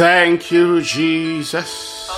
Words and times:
Thank 0.00 0.50
you, 0.50 0.80
Jesus. 0.80 2.08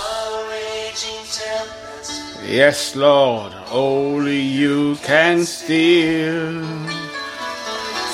Yes, 2.47 2.95
Lord, 2.95 3.53
only 3.73 4.39
you 4.39 4.95
can 5.03 5.45
steal. 5.45 6.63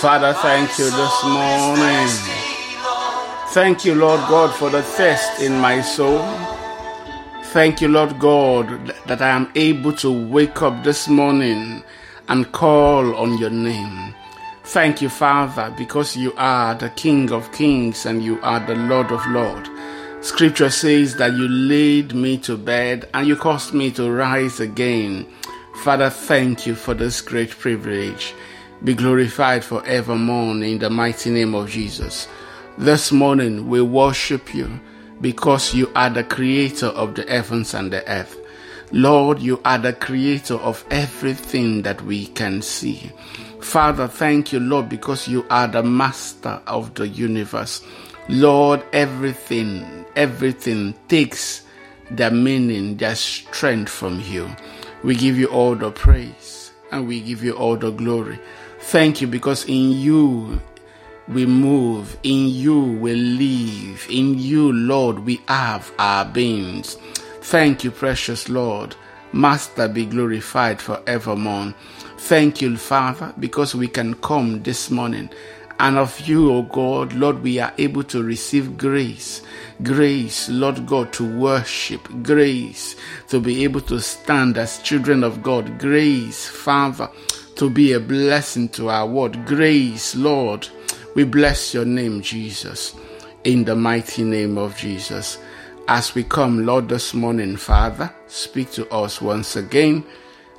Father, 0.01 0.33
thank 0.33 0.79
you 0.79 0.87
this 0.87 1.23
morning. 1.23 2.09
Thank 3.49 3.85
you, 3.85 3.95
Lord 3.95 4.21
God, 4.31 4.55
for 4.55 4.71
the 4.71 4.83
thirst 4.83 5.43
in 5.43 5.61
my 5.61 5.83
soul. 5.83 6.25
Thank 7.53 7.83
you, 7.83 7.89
Lord 7.89 8.19
God, 8.19 8.95
that 9.05 9.21
I 9.21 9.29
am 9.29 9.53
able 9.55 9.93
to 9.97 10.11
wake 10.11 10.63
up 10.63 10.83
this 10.83 11.09
morning 11.09 11.85
and 12.31 12.51
call 12.53 13.15
on 13.17 13.37
your 13.37 13.51
name. 13.51 14.15
Thank 14.69 15.01
you, 15.01 15.09
Father, 15.09 15.75
because 15.79 16.15
you 16.15 16.35
are 16.37 16.75
the 16.75 16.91
King 16.91 17.33
of 17.33 17.51
kings 17.53 18.05
and 18.05 18.23
you 18.23 18.39
are 18.43 18.61
the 18.61 18.75
Lord 18.75 19.11
of 19.11 19.27
lords. 19.29 19.71
Scripture 20.21 20.69
says 20.69 21.17
that 21.17 21.33
you 21.33 21.49
laid 21.49 22.15
me 22.15 22.37
to 22.41 22.59
bed 22.59 23.09
and 23.15 23.27
you 23.27 23.35
caused 23.35 23.73
me 23.73 23.91
to 23.93 24.13
rise 24.13 24.61
again. 24.61 25.27
Father, 25.77 26.11
thank 26.11 26.67
you 26.67 26.75
for 26.75 26.93
this 26.93 27.23
great 27.23 27.49
privilege. 27.49 28.35
Be 28.85 28.93
glorified 28.93 29.65
forevermore 29.65 30.63
in 30.63 30.81
the 30.81 30.91
mighty 30.91 31.31
name 31.31 31.55
of 31.55 31.71
Jesus. 31.71 32.29
This 32.77 33.11
morning 33.11 33.71
we 33.71 33.81
worship 33.81 34.55
you 34.55 34.69
because 35.23 35.73
you 35.73 35.91
are 35.97 36.11
the 36.11 36.25
creator 36.25 36.89
of 36.89 37.15
the 37.15 37.23
heavens 37.23 37.73
and 37.73 37.91
the 37.91 38.07
earth. 38.07 38.39
Lord, 38.93 39.39
you 39.39 39.63
are 39.65 39.79
the 39.79 39.95
creator 39.95 40.57
of 40.57 40.85
everything 40.91 41.83
that 41.83 42.03
we 42.03 42.27
can 42.27 42.61
see. 42.61 43.11
Father, 43.61 44.09
thank 44.09 44.53
you, 44.53 44.61
Lord, 44.61 44.89
because 44.89 45.29
you 45.29 45.45
are 45.51 45.69
the 45.69 45.83
master 45.83 46.61
of 46.67 46.95
the 46.95 47.09
universe. 47.09 47.83
Lord, 48.29 48.83
everything, 48.93 50.05
everything 50.17 50.95
takes 51.09 51.63
their 52.11 52.31
meaning, 52.31 52.97
their 52.97 53.15
strength 53.15 53.91
from 53.91 54.21
you. 54.21 54.49
We 55.03 55.15
give 55.15 55.39
you 55.39 55.47
all 55.47 55.75
the 55.75 55.91
praise 55.91 56.73
and 56.91 57.07
we 57.07 57.21
give 57.21 57.43
you 57.43 57.53
all 57.53 57.77
the 57.77 57.91
glory. 57.91 58.39
Thank 58.81 59.21
you 59.21 59.27
because 59.27 59.65
in 59.67 59.93
you 59.93 60.61
we 61.29 61.45
move, 61.45 62.17
in 62.23 62.49
you 62.49 62.81
we 62.81 63.15
live, 63.15 64.07
in 64.09 64.39
you, 64.39 64.73
Lord, 64.73 65.21
we 65.21 65.41
have 65.49 65.93
our 65.99 66.25
beings. 66.25 66.95
Thank 67.43 67.85
you, 67.85 67.91
precious 67.91 68.49
Lord. 68.49 68.95
Master 69.33 69.89
be 69.89 70.07
glorified 70.07 70.81
forevermore. 70.81 71.75
Thank 72.19 72.61
you, 72.61 72.77
Father, 72.77 73.33
because 73.39 73.75
we 73.75 73.89
can 73.89 74.15
come 74.15 74.63
this 74.63 74.91
morning. 74.91 75.31
And 75.81 75.97
of 75.97 76.21
you, 76.29 76.53
O 76.53 76.63
God, 76.63 77.13
Lord, 77.13 77.43
we 77.43 77.61
are 77.61 77.73
able 77.79 78.03
to 78.05 78.23
receive 78.23 78.77
grace. 78.77 79.41
Grace, 79.83 80.49
Lord 80.49 80.85
God, 80.87 81.13
to 81.15 81.39
worship. 81.39 82.07
Grace 82.25 82.97
to 83.29 83.41
be 83.41 83.63
able 83.63 83.81
to 83.83 84.01
stand 84.01 84.59
as 84.59 84.83
children 84.83 85.23
of 85.23 85.43
God. 85.43 85.79
Grace, 85.79 86.47
Father, 86.47 87.09
to 87.55 87.71
be 87.71 87.93
a 87.93 88.01
blessing 88.01 88.69
to 88.71 88.91
our 88.91 89.07
world. 89.07 89.47
Grace, 89.47 90.17
Lord. 90.17 90.69
We 91.15 91.25
bless 91.25 91.73
your 91.73 91.85
name, 91.85 92.21
Jesus, 92.21 92.95
in 93.45 93.65
the 93.65 93.77
mighty 93.77 94.25
name 94.25 94.59
of 94.59 94.77
Jesus. 94.77 95.39
As 95.87 96.15
we 96.15 96.25
come, 96.25 96.67
Lord, 96.67 96.89
this 96.89 97.15
morning, 97.15 97.57
Father, 97.57 98.13
speak 98.27 98.73
to 98.73 98.89
us 98.93 99.23
once 99.23 99.57
again. 99.57 100.05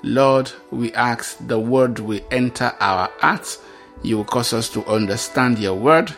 Lord, 0.04 0.52
we 0.72 0.94
ask 0.94 1.38
the 1.46 1.60
word 1.60 2.00
will 2.00 2.22
enter 2.32 2.74
our 2.80 3.10
hearts. 3.20 3.60
You 4.02 4.18
will 4.18 4.26
cause 4.26 4.54
us 4.54 4.70
to 4.70 4.86
understand 4.86 5.60
your 5.60 5.76
word. 5.76 6.14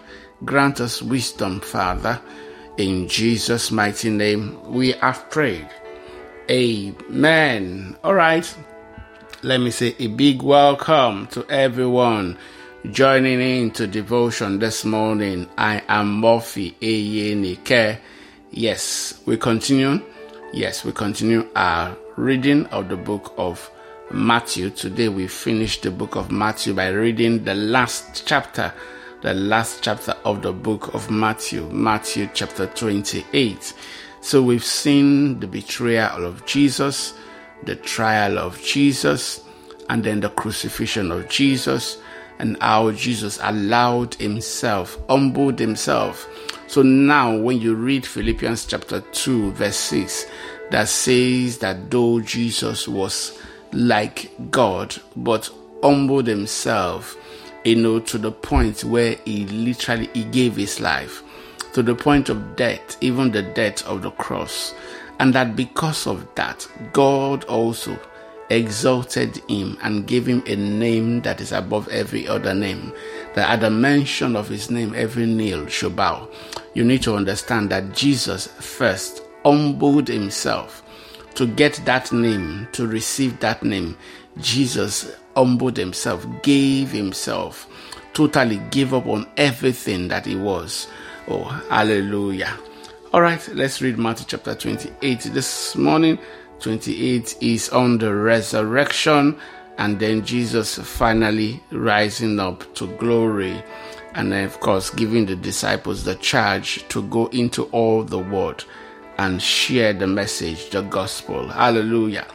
Grant 0.45 0.81
us 0.81 1.01
wisdom, 1.01 1.59
Father. 1.61 2.21
In 2.77 3.07
Jesus' 3.07 3.71
mighty 3.71 4.09
name, 4.09 4.57
we 4.71 4.91
have 4.93 5.29
prayed. 5.29 5.67
Amen. 6.49 7.95
All 8.03 8.13
right. 8.13 8.55
Let 9.43 9.59
me 9.59 9.71
say 9.71 9.95
a 9.97 10.07
big 10.07 10.41
welcome 10.43 11.27
to 11.27 11.45
everyone 11.49 12.37
joining 12.91 13.41
in 13.41 13.71
to 13.71 13.87
devotion 13.87 14.59
this 14.59 14.85
morning. 14.85 15.49
I 15.57 15.81
am 15.87 16.19
Murphy 16.19 16.75
Eyenike. 16.81 17.97
Yes, 18.51 19.21
we 19.25 19.37
continue. 19.37 20.01
Yes, 20.53 20.83
we 20.83 20.91
continue 20.91 21.47
our 21.55 21.95
reading 22.17 22.65
of 22.67 22.89
the 22.89 22.97
book 22.97 23.33
of 23.37 23.71
Matthew. 24.11 24.69
Today 24.69 25.07
we 25.07 25.27
finish 25.27 25.79
the 25.79 25.91
book 25.91 26.15
of 26.15 26.31
Matthew 26.31 26.73
by 26.73 26.89
reading 26.89 27.43
the 27.43 27.55
last 27.55 28.27
chapter, 28.27 28.73
the 29.21 29.33
last 29.33 29.81
chapter 29.83 30.15
of 30.25 30.41
the 30.41 30.51
book 30.51 30.93
of 30.93 31.09
Matthew, 31.09 31.69
Matthew 31.69 32.29
chapter 32.33 32.67
28. 32.67 33.73
So 34.19 34.43
we've 34.43 34.63
seen 34.63 35.39
the 35.39 35.47
betrayal 35.47 36.25
of 36.25 36.45
Jesus, 36.45 37.13
the 37.63 37.75
trial 37.75 38.37
of 38.37 38.61
Jesus, 38.61 39.41
and 39.89 40.03
then 40.03 40.19
the 40.19 40.29
crucifixion 40.29 41.11
of 41.11 41.29
Jesus, 41.29 41.97
and 42.39 42.57
how 42.61 42.91
Jesus 42.91 43.39
allowed 43.41 44.15
himself, 44.15 44.97
humbled 45.07 45.59
himself 45.59 46.27
so 46.71 46.81
now, 46.83 47.35
when 47.35 47.59
you 47.59 47.75
read 47.75 48.05
Philippians 48.05 48.65
chapter 48.65 49.01
2, 49.01 49.51
verse 49.51 49.75
6, 49.75 50.25
that 50.71 50.89
says 50.89 51.59
that 51.59 51.91
though 51.91 52.19
Jesus 52.21 52.87
was 52.87 53.39
like 53.71 54.31
God, 54.51 54.95
but 55.15 55.49
humbled 55.83 56.27
himself, 56.27 57.15
you 57.63 57.75
know, 57.75 57.99
to 57.99 58.17
the 58.17 58.31
point 58.31 58.83
where 58.83 59.15
he 59.25 59.45
literally 59.47 60.09
he 60.13 60.23
gave 60.25 60.55
his 60.55 60.79
life 60.79 61.23
to 61.73 61.83
the 61.83 61.95
point 61.95 62.29
of 62.29 62.55
death, 62.55 62.97
even 63.01 63.31
the 63.31 63.43
death 63.43 63.85
of 63.85 64.01
the 64.01 64.11
cross. 64.11 64.73
And 65.19 65.33
that 65.35 65.55
because 65.55 66.07
of 66.07 66.27
that, 66.35 66.67
God 66.93 67.43
also 67.43 67.97
exalted 68.49 69.37
him 69.47 69.77
and 69.83 70.07
gave 70.07 70.25
him 70.25 70.43
a 70.47 70.55
name 70.55 71.21
that 71.21 71.39
is 71.39 71.51
above 71.51 71.87
every 71.89 72.27
other 72.27 72.53
name. 72.53 72.91
That 73.35 73.49
at 73.49 73.59
the 73.59 73.69
mention 73.69 74.35
of 74.35 74.49
his 74.49 74.71
name, 74.71 74.93
every 74.95 75.27
knee 75.27 75.69
shall 75.69 75.91
bow 75.91 76.27
you 76.73 76.83
need 76.83 77.01
to 77.03 77.15
understand 77.15 77.69
that 77.69 77.93
Jesus 77.93 78.47
first 78.47 79.23
humbled 79.43 80.07
himself 80.07 80.83
to 81.35 81.47
get 81.47 81.81
that 81.85 82.11
name, 82.11 82.67
to 82.73 82.87
receive 82.87 83.39
that 83.39 83.63
name. 83.63 83.97
Jesus 84.37 85.15
humbled 85.35 85.77
himself, 85.77 86.25
gave 86.41 86.91
himself, 86.91 87.67
totally 88.13 88.57
gave 88.71 88.93
up 88.93 89.07
on 89.07 89.27
everything 89.37 90.07
that 90.09 90.25
he 90.25 90.35
was. 90.35 90.87
Oh, 91.27 91.43
hallelujah. 91.69 92.57
All 93.13 93.21
right, 93.21 93.45
let's 93.53 93.81
read 93.81 93.97
Matthew 93.97 94.25
chapter 94.27 94.55
28 94.55 95.21
this 95.33 95.75
morning. 95.75 96.17
28 96.59 97.37
is 97.41 97.69
on 97.69 97.97
the 97.97 98.13
resurrection 98.13 99.37
and 99.77 99.99
then 99.99 100.23
Jesus 100.23 100.77
finally 100.77 101.61
rising 101.71 102.39
up 102.39 102.73
to 102.75 102.87
glory 102.97 103.63
and 104.13 104.31
then 104.31 104.45
of 104.45 104.59
course 104.59 104.91
giving 104.91 105.25
the 105.25 105.35
disciples 105.35 106.03
the 106.03 106.15
charge 106.15 106.87
to 106.89 107.01
go 107.03 107.27
into 107.27 107.63
all 107.65 108.03
the 108.03 108.19
world 108.19 108.65
and 109.21 109.39
share 109.39 109.93
the 109.93 110.07
message, 110.07 110.71
the 110.71 110.81
gospel. 110.81 111.47
Hallelujah. 111.47 112.25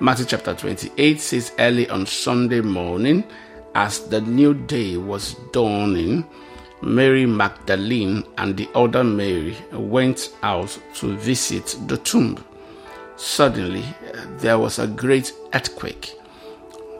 Matthew 0.00 0.26
chapter 0.26 0.52
28 0.52 1.20
says, 1.20 1.52
Early 1.56 1.88
on 1.88 2.04
Sunday 2.04 2.60
morning, 2.60 3.22
as 3.76 4.00
the 4.08 4.20
new 4.20 4.54
day 4.54 4.96
was 4.96 5.36
dawning, 5.52 6.26
Mary 6.82 7.26
Magdalene 7.26 8.24
and 8.38 8.56
the 8.56 8.68
other 8.74 9.04
Mary 9.04 9.56
went 9.72 10.34
out 10.42 10.76
to 10.94 11.16
visit 11.16 11.76
the 11.86 11.98
tomb. 11.98 12.44
Suddenly, 13.14 13.84
there 14.38 14.58
was 14.58 14.80
a 14.80 14.88
great 14.88 15.32
earthquake 15.54 16.16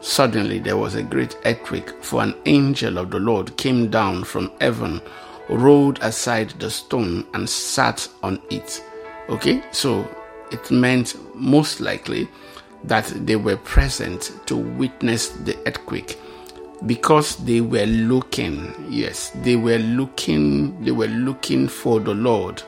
Suddenly 0.05 0.59
there 0.59 0.77
was 0.77 0.93
a 0.93 1.01
great 1.01 1.35
earthquake, 1.45 1.89
for 2.03 2.21
an 2.21 2.35
angel 2.45 2.99
of 2.99 3.09
the 3.09 3.17
Lord 3.17 3.57
came 3.57 3.89
down 3.89 4.23
from 4.23 4.51
heaven, 4.61 5.01
rolled 5.49 5.99
aside 6.01 6.49
the 6.59 6.69
stone, 6.69 7.25
and 7.33 7.49
sat 7.49 8.07
on 8.23 8.41
it. 8.49 8.83
Okay, 9.29 9.63
so 9.71 10.07
it 10.51 10.69
meant 10.71 11.15
most 11.35 11.79
likely 11.79 12.27
that 12.83 13.05
they 13.25 13.35
were 13.35 13.57
present 13.57 14.31
to 14.45 14.55
witness 14.55 15.29
the 15.29 15.57
earthquake 15.67 16.19
because 16.85 17.37
they 17.45 17.61
were 17.61 17.85
looking 17.85 18.75
yes 18.89 19.31
they 19.43 19.55
were 19.55 19.77
looking 19.77 20.79
they 20.83 20.91
were 20.91 21.07
looking 21.07 21.69
for 21.69 22.01
the 22.01 22.13
lord 22.13 22.61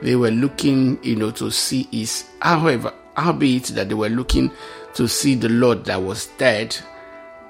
they 0.00 0.16
were 0.16 0.30
looking 0.30 0.98
you 1.04 1.14
know 1.14 1.30
to 1.30 1.50
see 1.50 1.86
his 1.92 2.24
however 2.40 2.92
albeit 3.16 3.64
that 3.66 3.88
they 3.88 3.94
were 3.94 4.08
looking 4.08 4.50
to 4.94 5.08
see 5.08 5.34
the 5.34 5.48
Lord 5.48 5.84
that 5.86 6.02
was 6.02 6.26
dead, 6.38 6.76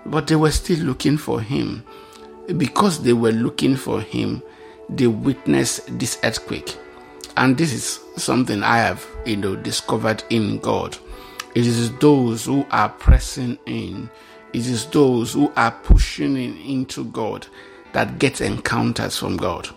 but 0.07 0.27
they 0.27 0.37
were 0.37 0.51
still 0.51 0.79
looking 0.79 1.17
for 1.17 1.41
him. 1.41 1.85
Because 2.57 3.03
they 3.03 3.13
were 3.13 3.33
looking 3.33 3.77
for 3.77 4.01
him, 4.01 4.43
they 4.89 5.07
witnessed 5.07 5.99
this 5.99 6.19
earthquake. 6.23 6.77
And 7.37 7.57
this 7.57 7.73
is 7.73 8.23
something 8.23 8.63
I 8.63 8.79
have, 8.79 9.07
you 9.25 9.37
know, 9.37 9.57
discovered 9.57 10.23
in 10.31 10.59
God. 10.59 10.99
It 11.55 11.67
is 11.67 11.95
those 11.97 12.45
who 12.45 12.67
are 12.71 12.89
pressing 12.89 13.59
in, 13.67 14.11
it 14.53 14.67
is 14.67 14.87
those 14.87 15.33
who 15.33 15.53
are 15.57 15.71
pushing 15.71 16.37
in 16.37 16.57
into 16.59 17.05
God 17.05 17.47
that 17.93 18.19
get 18.19 18.41
encounters 18.41 19.19
from 19.19 19.37
God. 19.37 19.69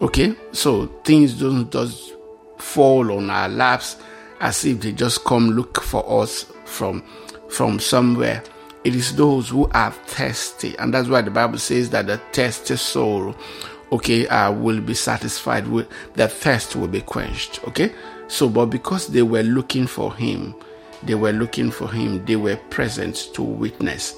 Okay, 0.00 0.34
so 0.52 0.86
things 1.04 1.34
don't 1.34 1.70
just 1.70 2.14
fall 2.58 3.12
on 3.12 3.30
our 3.30 3.48
laps 3.48 3.96
as 4.40 4.64
if 4.64 4.80
they 4.80 4.92
just 4.92 5.24
come 5.24 5.50
look 5.50 5.80
for 5.80 6.22
us 6.22 6.44
from 6.64 7.02
from 7.48 7.78
somewhere. 7.78 8.42
It 8.84 8.94
is 8.94 9.16
those 9.16 9.48
who 9.48 9.66
are 9.70 9.92
thirsty, 9.92 10.76
and 10.78 10.92
that's 10.92 11.08
why 11.08 11.22
the 11.22 11.30
Bible 11.30 11.58
says 11.58 11.88
that 11.90 12.06
the 12.06 12.18
thirsty 12.32 12.76
soul, 12.76 13.34
okay, 13.94 14.26
uh, 14.28 14.52
will 14.52 14.80
be 14.80 14.94
satisfied 14.94 15.66
with 15.68 15.88
the 16.14 16.28
thirst 16.28 16.76
will 16.76 16.88
be 16.88 17.00
quenched. 17.00 17.66
Okay, 17.68 17.92
so 18.28 18.48
but 18.48 18.66
because 18.66 19.08
they 19.08 19.22
were 19.22 19.42
looking 19.42 19.86
for 19.86 20.14
Him, 20.14 20.54
they 21.02 21.14
were 21.14 21.32
looking 21.32 21.70
for 21.70 21.90
Him. 21.90 22.24
They 22.24 22.36
were 22.36 22.56
present 22.70 23.30
to 23.34 23.42
witness 23.42 24.14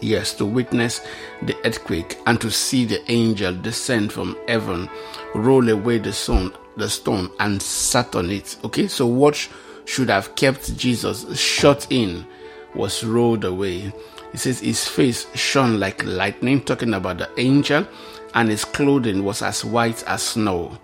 yes, 0.00 0.34
to 0.34 0.46
witness 0.46 1.00
the 1.42 1.56
earthquake 1.64 2.18
and 2.26 2.40
to 2.40 2.50
see 2.50 2.84
the 2.84 3.00
angel 3.10 3.54
descend 3.54 4.12
from 4.12 4.36
heaven, 4.48 4.88
roll 5.34 5.68
away 5.68 5.98
the 5.98 6.12
stone, 6.12 6.52
the 6.76 6.88
stone, 6.88 7.30
and 7.38 7.60
sat 7.62 8.14
on 8.14 8.30
it. 8.30 8.56
Okay, 8.64 8.88
so 8.88 9.06
what 9.06 9.48
should 9.84 10.08
have 10.08 10.34
kept 10.36 10.76
Jesus 10.76 11.38
shut 11.38 11.86
in 11.90 12.26
was 12.74 13.04
rolled 13.04 13.44
away. 13.44 13.92
It 14.32 14.38
says 14.38 14.60
his 14.60 14.86
face 14.86 15.26
shone 15.34 15.80
like 15.80 16.04
lightning, 16.04 16.60
talking 16.62 16.94
about 16.94 17.18
the 17.18 17.28
angel, 17.38 17.86
and 18.34 18.48
his 18.48 18.64
clothing 18.64 19.24
was 19.24 19.42
as 19.42 19.64
white 19.64 20.04
as 20.04 20.22
snow. 20.22 20.78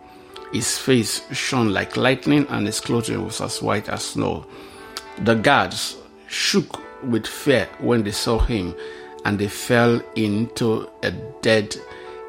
His 0.52 0.78
face 0.78 1.22
shone 1.32 1.72
like 1.72 1.96
lightning, 1.96 2.46
and 2.48 2.66
his 2.66 2.80
clothing 2.80 3.24
was 3.24 3.40
as 3.40 3.62
white 3.62 3.88
as 3.88 4.04
snow. 4.04 4.46
The 5.18 5.34
guards 5.34 5.96
shook 6.28 6.80
with 7.04 7.26
fear 7.26 7.68
when 7.78 8.02
they 8.02 8.10
saw 8.10 8.38
him 8.38 8.74
and 9.24 9.38
they 9.38 9.48
fell 9.48 10.00
into 10.14 10.88
a 11.02 11.10
dead 11.42 11.76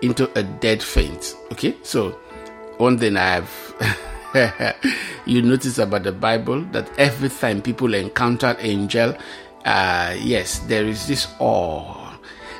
into 0.01 0.29
a 0.37 0.43
dead 0.43 0.81
faint 0.81 1.35
okay 1.51 1.75
so 1.83 2.09
one 2.77 2.97
thing 2.97 3.17
i 3.17 3.41
have 3.41 4.75
you 5.25 5.41
notice 5.41 5.77
about 5.77 6.03
the 6.03 6.11
bible 6.11 6.61
that 6.71 6.89
every 6.97 7.29
time 7.29 7.61
people 7.61 7.93
encounter 7.93 8.55
angel 8.59 9.15
uh 9.65 10.15
yes 10.19 10.59
there 10.59 10.85
is 10.85 11.07
this 11.07 11.27
awe 11.39 12.15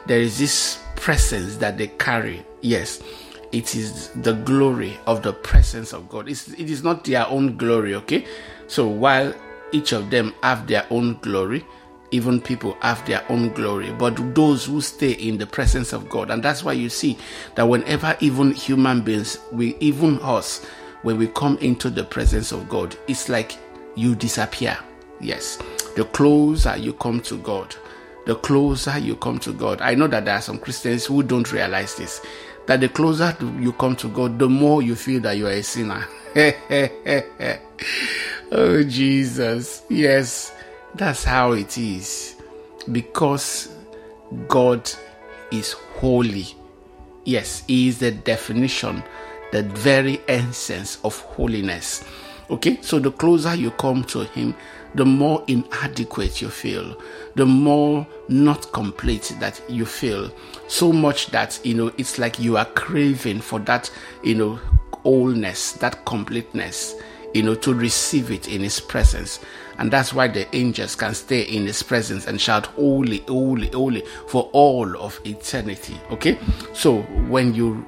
there 0.08 0.20
is 0.20 0.38
this 0.38 0.84
presence 0.96 1.58
that 1.58 1.78
they 1.78 1.88
carry 1.88 2.46
yes 2.62 3.02
it 3.52 3.76
is 3.76 4.10
the 4.24 4.34
glory 4.34 4.98
of 5.06 5.24
the 5.24 5.32
presence 5.32 5.94
of 5.94 6.10
god 6.10 6.28
it's, 6.28 6.50
it 6.50 6.70
is 6.70 6.84
not 6.84 7.04
their 7.04 7.28
own 7.28 7.56
glory 7.58 7.96
okay 7.96 8.26
so 8.68 8.88
while 8.88 9.34
each 9.72 9.92
of 9.92 10.10
them 10.10 10.34
have 10.44 10.68
their 10.68 10.86
own 10.90 11.18
glory 11.22 11.64
even 12.12 12.40
people 12.40 12.78
have 12.82 13.06
their 13.06 13.24
own 13.30 13.50
glory, 13.54 13.92
but 13.92 14.16
those 14.34 14.66
who 14.66 14.82
stay 14.82 15.12
in 15.12 15.38
the 15.38 15.46
presence 15.46 15.94
of 15.94 16.08
God. 16.10 16.30
And 16.30 16.42
that's 16.42 16.64
why 16.64 16.74
you 16.74 16.90
see 16.90 17.18
that 17.56 17.68
whenever 17.68 18.16
even 18.20 18.52
human 18.52 19.02
beings, 19.02 19.38
we 19.52 19.76
even 19.80 20.20
us, 20.22 20.64
when 21.02 21.18
we 21.18 21.28
come 21.28 21.58
into 21.58 21.90
the 21.90 22.04
presence 22.04 22.52
of 22.52 22.70
God, 22.70 22.96
it's 23.08 23.30
like 23.30 23.58
you 23.96 24.16
disappear. 24.16 24.78
Yes. 25.20 25.60
The 25.98 26.06
closer 26.06 26.78
you 26.78 26.94
come 26.94 27.20
to 27.22 27.38
God, 27.40 27.76
the 28.26 28.36
closer 28.36 28.98
you 28.98 29.18
come 29.18 29.40
to 29.40 29.52
God. 29.52 29.82
I 29.82 29.96
know 29.96 30.08
that 30.08 30.26
there 30.26 30.36
are 30.36 30.42
some 30.42 30.60
Christians 30.60 31.06
who 31.06 31.24
don't 31.24 31.52
realize 31.52 31.96
this. 31.96 32.22
That 32.68 32.80
the 32.80 32.90
closer 32.90 33.36
you 33.60 33.74
come 33.74 33.96
to 33.98 34.08
God, 34.08 34.40
the 34.40 34.48
more 34.48 34.82
you 34.82 34.96
feel 34.96 35.20
that 35.22 35.38
you 35.38 35.48
are 35.48 35.52
a 35.52 35.62
sinner. 35.64 36.08
oh, 38.52 38.84
Jesus. 38.84 39.84
Yes 39.90 40.54
that's 40.98 41.24
how 41.24 41.52
it 41.52 41.78
is. 41.78 42.36
Because 42.92 43.70
God 44.48 44.90
is 45.52 45.74
holy. 45.74 46.48
Yes, 47.24 47.64
He 47.68 47.88
is 47.88 48.00
the 48.00 48.12
definition, 48.12 49.04
the 49.52 49.64
very 49.64 50.22
essence 50.28 51.00
of 51.04 51.20
holiness. 51.22 52.04
Okay, 52.50 52.80
so 52.82 53.00
the 53.00 53.12
closer 53.12 53.56
you 53.56 53.72
come 53.72 54.04
to 54.06 54.24
Him, 54.24 54.56
the 54.98 55.06
more 55.06 55.44
inadequate 55.48 56.42
you 56.42 56.50
feel, 56.50 57.00
the 57.36 57.46
more 57.46 58.06
not 58.28 58.72
complete 58.74 59.36
that 59.40 59.62
you 59.70 59.86
feel. 59.86 60.32
So 60.68 60.92
much 60.92 61.28
that, 61.28 61.60
you 61.64 61.76
know, 61.76 61.92
it's 61.98 62.18
like 62.20 62.40
you 62.40 62.58
are 62.58 62.66
craving 62.66 63.42
for 63.42 63.60
that, 63.60 63.90
you 64.24 64.36
know, 64.36 64.60
wholeness, 65.04 65.74
that 65.74 66.04
completeness 66.06 66.96
you 67.34 67.44
know, 67.44 67.56
to 67.56 67.74
receive 67.74 68.32
it 68.32 68.48
in 68.48 68.62
His 68.62 68.80
presence. 68.80 69.40
And 69.78 69.92
that's 69.92 70.14
why 70.14 70.28
the 70.28 70.48
angels 70.56 70.96
can 70.96 71.14
stay 71.14 71.42
in 71.42 71.68
His 71.68 71.84
presence 71.84 72.26
and 72.26 72.40
shout, 72.40 72.66
Holy, 72.68 73.20
holy, 73.28 73.70
holy, 73.70 74.04
for 74.28 74.50
all 74.54 74.98
of 74.98 75.20
eternity. 75.24 76.00
Okay? 76.10 76.40
So 76.74 77.02
when 77.28 77.54
you 77.54 77.86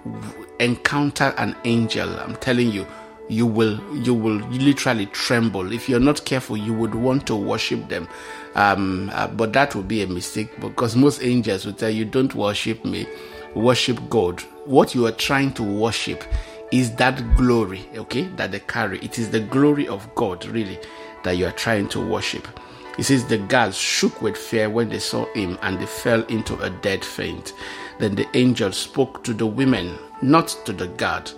encounter 0.59 1.33
an 1.37 1.55
angel, 1.65 2.09
I'm 2.19 2.35
telling 2.35 2.71
you, 2.71 2.85
you 3.29 3.45
will 3.45 3.79
you 3.95 4.13
will 4.13 4.37
literally 4.49 5.05
tremble 5.07 5.71
if 5.71 5.87
you're 5.87 5.99
not 5.99 6.25
careful 6.25 6.57
you 6.57 6.73
would 6.73 6.95
want 6.95 7.25
to 7.27 7.35
worship 7.35 7.87
them 7.87 8.07
um, 8.55 9.09
uh, 9.13 9.27
but 9.27 9.53
that 9.53 9.73
would 9.75 9.87
be 9.87 10.01
a 10.01 10.07
mistake 10.07 10.49
because 10.59 10.95
most 10.95 11.21
angels 11.23 11.65
will 11.65 11.73
tell 11.73 11.89
you 11.89 12.03
don't 12.03 12.35
worship 12.35 12.83
me 12.83 13.07
worship 13.55 13.97
god 14.09 14.41
what 14.65 14.93
you 14.93 15.05
are 15.05 15.11
trying 15.11 15.53
to 15.53 15.63
worship 15.63 16.23
is 16.71 16.95
that 16.95 17.35
glory, 17.35 17.87
okay, 17.95 18.23
that 18.35 18.51
they 18.51 18.59
carry. 18.59 18.99
It 18.99 19.17
is 19.17 19.29
the 19.29 19.39
glory 19.39 19.87
of 19.87 20.13
God, 20.15 20.45
really, 20.45 20.79
that 21.23 21.37
you 21.37 21.47
are 21.47 21.51
trying 21.51 21.89
to 21.89 21.99
worship. 21.99 22.47
He 22.95 23.03
says 23.03 23.25
the 23.25 23.37
guards 23.37 23.77
shook 23.77 24.21
with 24.21 24.37
fear 24.37 24.69
when 24.69 24.89
they 24.89 24.99
saw 24.99 25.25
him 25.33 25.57
and 25.61 25.79
they 25.79 25.85
fell 25.85 26.23
into 26.25 26.59
a 26.59 26.69
dead 26.69 27.03
faint. 27.03 27.53
Then 27.97 28.15
the 28.15 28.27
angel 28.35 28.71
spoke 28.71 29.23
to 29.23 29.33
the 29.33 29.45
women, 29.45 29.97
not 30.21 30.49
to 30.65 30.73
the 30.73 30.87
guard, 30.87 31.31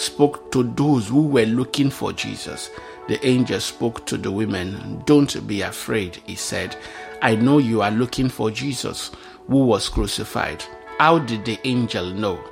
spoke 0.00 0.50
to 0.52 0.62
those 0.62 1.08
who 1.08 1.26
were 1.26 1.44
looking 1.44 1.90
for 1.90 2.12
Jesus. 2.12 2.70
The 3.08 3.24
angel 3.26 3.60
spoke 3.60 4.06
to 4.06 4.16
the 4.16 4.30
women, 4.30 5.02
Don't 5.04 5.46
be 5.46 5.62
afraid, 5.62 6.16
he 6.26 6.36
said. 6.36 6.76
I 7.22 7.34
know 7.36 7.58
you 7.58 7.82
are 7.82 7.90
looking 7.90 8.28
for 8.28 8.50
Jesus 8.50 9.10
who 9.46 9.64
was 9.66 9.88
crucified. 9.88 10.64
How 10.98 11.18
did 11.18 11.44
the 11.44 11.58
angel 11.64 12.06
know? 12.06 12.42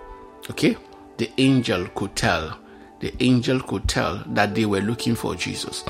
Okay, 0.51 0.77
the 1.17 1.31
angel 1.39 1.87
could 1.95 2.15
tell. 2.17 2.59
The 3.01 3.15
angel 3.23 3.61
could 3.61 3.89
tell 3.89 4.25
that 4.27 4.57
they 4.57 4.67
were 4.67 4.81
looking 4.81 5.15
for 5.15 5.37
Jesus. 5.37 5.85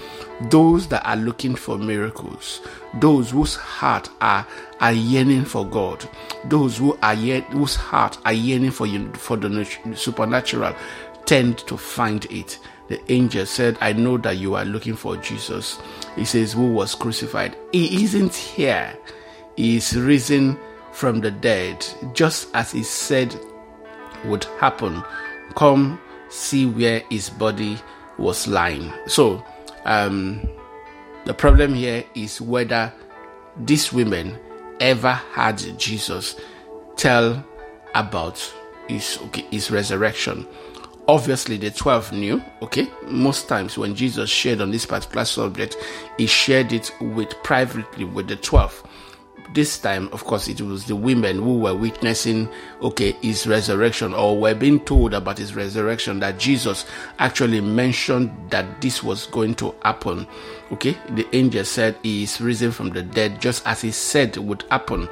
Those 0.50 0.86
that 0.88 1.06
are 1.06 1.16
looking 1.16 1.54
for 1.54 1.78
miracles, 1.78 2.60
those 3.00 3.30
whose 3.30 3.56
heart 3.56 4.10
are, 4.20 4.46
are 4.80 4.92
yearning 4.92 5.46
for 5.46 5.66
God, 5.66 6.06
those 6.44 6.76
who 6.76 6.98
are 7.02 7.14
yet, 7.14 7.44
whose 7.44 7.76
heart 7.76 8.18
are 8.26 8.34
yearning 8.34 8.72
for 8.72 8.86
for 9.14 9.38
the 9.38 9.64
supernatural, 9.94 10.74
tend 11.28 11.58
to 11.58 11.76
find 11.76 12.24
it. 12.32 12.58
The 12.88 13.12
angel 13.12 13.44
said, 13.44 13.76
I 13.82 13.92
know 13.92 14.16
that 14.16 14.38
you 14.38 14.54
are 14.54 14.64
looking 14.64 14.94
for 14.96 15.18
Jesus. 15.18 15.78
He 16.16 16.24
says, 16.24 16.54
Who 16.54 16.72
was 16.72 16.94
crucified? 16.94 17.54
He 17.70 18.02
isn't 18.02 18.34
here. 18.34 18.96
He 19.54 19.76
is 19.76 19.94
risen 19.94 20.58
from 20.92 21.20
the 21.20 21.30
dead, 21.30 21.86
just 22.14 22.48
as 22.54 22.72
he 22.72 22.82
said 22.82 23.38
would 24.24 24.44
happen. 24.58 25.04
Come 25.54 26.00
see 26.30 26.64
where 26.64 27.02
his 27.10 27.28
body 27.28 27.78
was 28.16 28.48
lying. 28.48 28.90
So, 29.06 29.44
um, 29.84 30.48
the 31.26 31.34
problem 31.34 31.74
here 31.74 32.04
is 32.14 32.40
whether 32.40 32.90
these 33.58 33.92
women 33.92 34.38
ever 34.80 35.12
had 35.12 35.58
Jesus 35.78 36.36
tell 36.96 37.44
about 37.94 38.38
his 38.88 39.18
his 39.50 39.70
resurrection. 39.70 40.46
Obviously, 41.08 41.56
the 41.56 41.70
12 41.70 42.12
knew, 42.12 42.42
okay? 42.60 42.86
Most 43.06 43.48
times 43.48 43.78
when 43.78 43.94
Jesus 43.94 44.28
shared 44.28 44.60
on 44.60 44.70
this 44.70 44.84
particular 44.84 45.24
subject, 45.24 45.76
he 46.18 46.26
shared 46.26 46.72
it 46.72 46.92
with 47.00 47.30
privately 47.42 48.04
with 48.04 48.28
the 48.28 48.36
12 48.36 48.84
this 49.54 49.78
time, 49.78 50.08
of 50.12 50.24
course, 50.24 50.48
it 50.48 50.60
was 50.60 50.84
the 50.84 50.96
women 50.96 51.38
who 51.38 51.58
were 51.58 51.74
witnessing, 51.74 52.48
okay, 52.82 53.12
his 53.22 53.46
resurrection 53.46 54.12
or 54.14 54.38
were 54.38 54.54
being 54.54 54.80
told 54.80 55.14
about 55.14 55.38
his 55.38 55.54
resurrection 55.54 56.20
that 56.20 56.38
Jesus 56.38 56.84
actually 57.18 57.60
mentioned 57.60 58.30
that 58.50 58.80
this 58.80 59.02
was 59.02 59.26
going 59.26 59.54
to 59.56 59.74
happen. 59.82 60.26
Okay, 60.72 60.96
the 61.10 61.26
angel 61.34 61.64
said 61.64 61.96
he 62.02 62.24
is 62.24 62.40
risen 62.40 62.70
from 62.70 62.90
the 62.90 63.02
dead, 63.02 63.40
just 63.40 63.66
as 63.66 63.80
he 63.80 63.90
said 63.90 64.36
would 64.36 64.64
happen. 64.70 65.08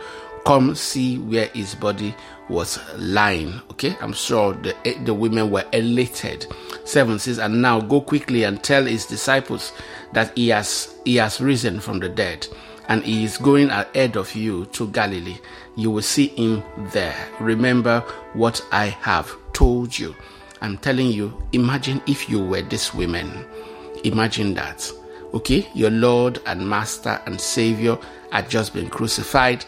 Come 0.47 0.75
see 0.76 1.19
where 1.19 1.47
his 1.49 1.75
body 1.75 2.15
was 2.49 2.79
lying. 2.97 3.61
Okay, 3.73 3.97
I'm 4.00 4.12
sure 4.12 4.55
the 4.55 4.75
the 5.05 5.12
women 5.12 5.50
were 5.50 5.65
elated. 5.73 6.47
Seven 6.85 7.19
says, 7.19 7.38
and 7.38 7.61
now 7.61 7.81
go 7.81 8.00
quickly 8.00 8.45
and 8.45 8.62
tell 8.62 8.85
his 8.85 9.07
disciples 9.07 9.73
that 10.12 10.37
he 10.38 10.49
has 10.49 10.95
he 11.05 11.17
has 11.17 11.41
risen 11.41 11.81
from 11.81 11.99
the 11.99 12.09
dead 12.09 12.47
and 12.88 13.03
he 13.03 13.25
is 13.25 13.38
going 13.38 13.71
ahead 13.71 14.17
of 14.17 14.35
you 14.35 14.67
to 14.67 14.87
Galilee. 14.88 15.38
You 15.76 15.91
will 15.91 16.03
see 16.03 16.29
him 16.29 16.62
there. 16.93 17.17
Remember 17.41 18.00
what 18.33 18.65
I 18.73 18.87
have 18.87 19.35
told 19.53 19.99
you. 19.99 20.15
I'm 20.62 20.79
telling 20.79 21.09
you, 21.11 21.37
imagine 21.53 22.00
if 22.07 22.29
you 22.31 22.43
were 22.43 22.62
this 22.62 22.95
women. 22.95 23.45
Imagine 24.05 24.55
that. 24.55 24.91
Okay, 25.35 25.69
your 25.75 25.91
Lord 25.91 26.41
and 26.47 26.69
Master 26.69 27.21
and 27.26 27.41
Savior 27.41 27.99
had 28.31 28.49
just 28.49 28.73
been 28.73 28.88
crucified. 28.88 29.65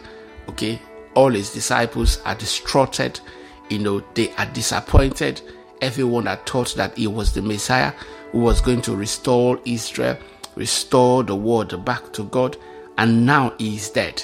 Okay, 0.49 0.81
all 1.13 1.29
his 1.29 1.53
disciples 1.53 2.19
are 2.25 2.33
distraught. 2.33 3.21
You 3.69 3.77
know, 3.77 4.03
they 4.15 4.31
are 4.31 4.47
disappointed. 4.47 5.41
everyone 5.81 6.25
had 6.25 6.43
thought 6.45 6.73
that 6.75 6.97
he 6.97 7.05
was 7.05 7.33
the 7.33 7.41
Messiah 7.41 7.93
who 8.31 8.39
was 8.39 8.59
going 8.59 8.81
to 8.81 8.95
restore 8.95 9.59
Israel, 9.65 10.17
restore 10.55 11.23
the 11.23 11.35
world 11.35 11.85
back 11.85 12.11
to 12.13 12.23
God, 12.25 12.57
and 12.97 13.27
now 13.27 13.53
he 13.59 13.75
is 13.75 13.91
dead. 13.91 14.23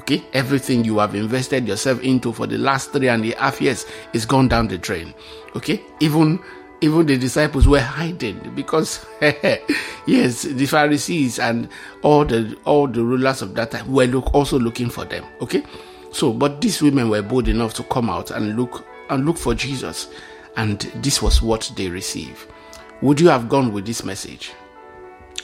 Okay, 0.00 0.22
everything 0.34 0.84
you 0.84 0.98
have 0.98 1.14
invested 1.14 1.66
yourself 1.66 2.02
into 2.02 2.32
for 2.32 2.46
the 2.46 2.58
last 2.58 2.92
three 2.92 3.08
and 3.08 3.24
a 3.24 3.30
half 3.38 3.60
years 3.60 3.86
is 4.12 4.26
gone 4.26 4.48
down 4.48 4.68
the 4.68 4.76
drain. 4.76 5.14
Okay, 5.56 5.80
even 6.00 6.38
even 6.82 7.06
the 7.06 7.16
disciples 7.16 7.66
were 7.66 7.80
hiding 7.80 8.38
because 8.54 9.06
yes 10.06 10.42
the 10.42 10.66
pharisees 10.66 11.38
and 11.38 11.68
all 12.02 12.24
the 12.24 12.58
all 12.64 12.88
the 12.88 13.02
rulers 13.02 13.40
of 13.40 13.54
that 13.54 13.70
time 13.70 13.90
were 13.90 14.04
look, 14.06 14.34
also 14.34 14.58
looking 14.58 14.90
for 14.90 15.04
them 15.04 15.24
okay? 15.40 15.62
So 16.10 16.32
but 16.32 16.60
these 16.60 16.82
women 16.82 17.08
were 17.08 17.22
bold 17.22 17.48
enough 17.48 17.72
to 17.74 17.84
come 17.84 18.10
out 18.10 18.32
and 18.32 18.56
look 18.56 18.84
and 19.10 19.24
look 19.24 19.38
for 19.38 19.54
jesus 19.54 20.08
and 20.56 20.80
this 20.96 21.22
was 21.22 21.40
what 21.40 21.70
they 21.76 21.88
received. 21.88 22.46
Would 23.00 23.20
you 23.20 23.28
have 23.28 23.48
gone 23.48 23.72
with 23.72 23.86
this 23.86 24.04
message? 24.04 24.52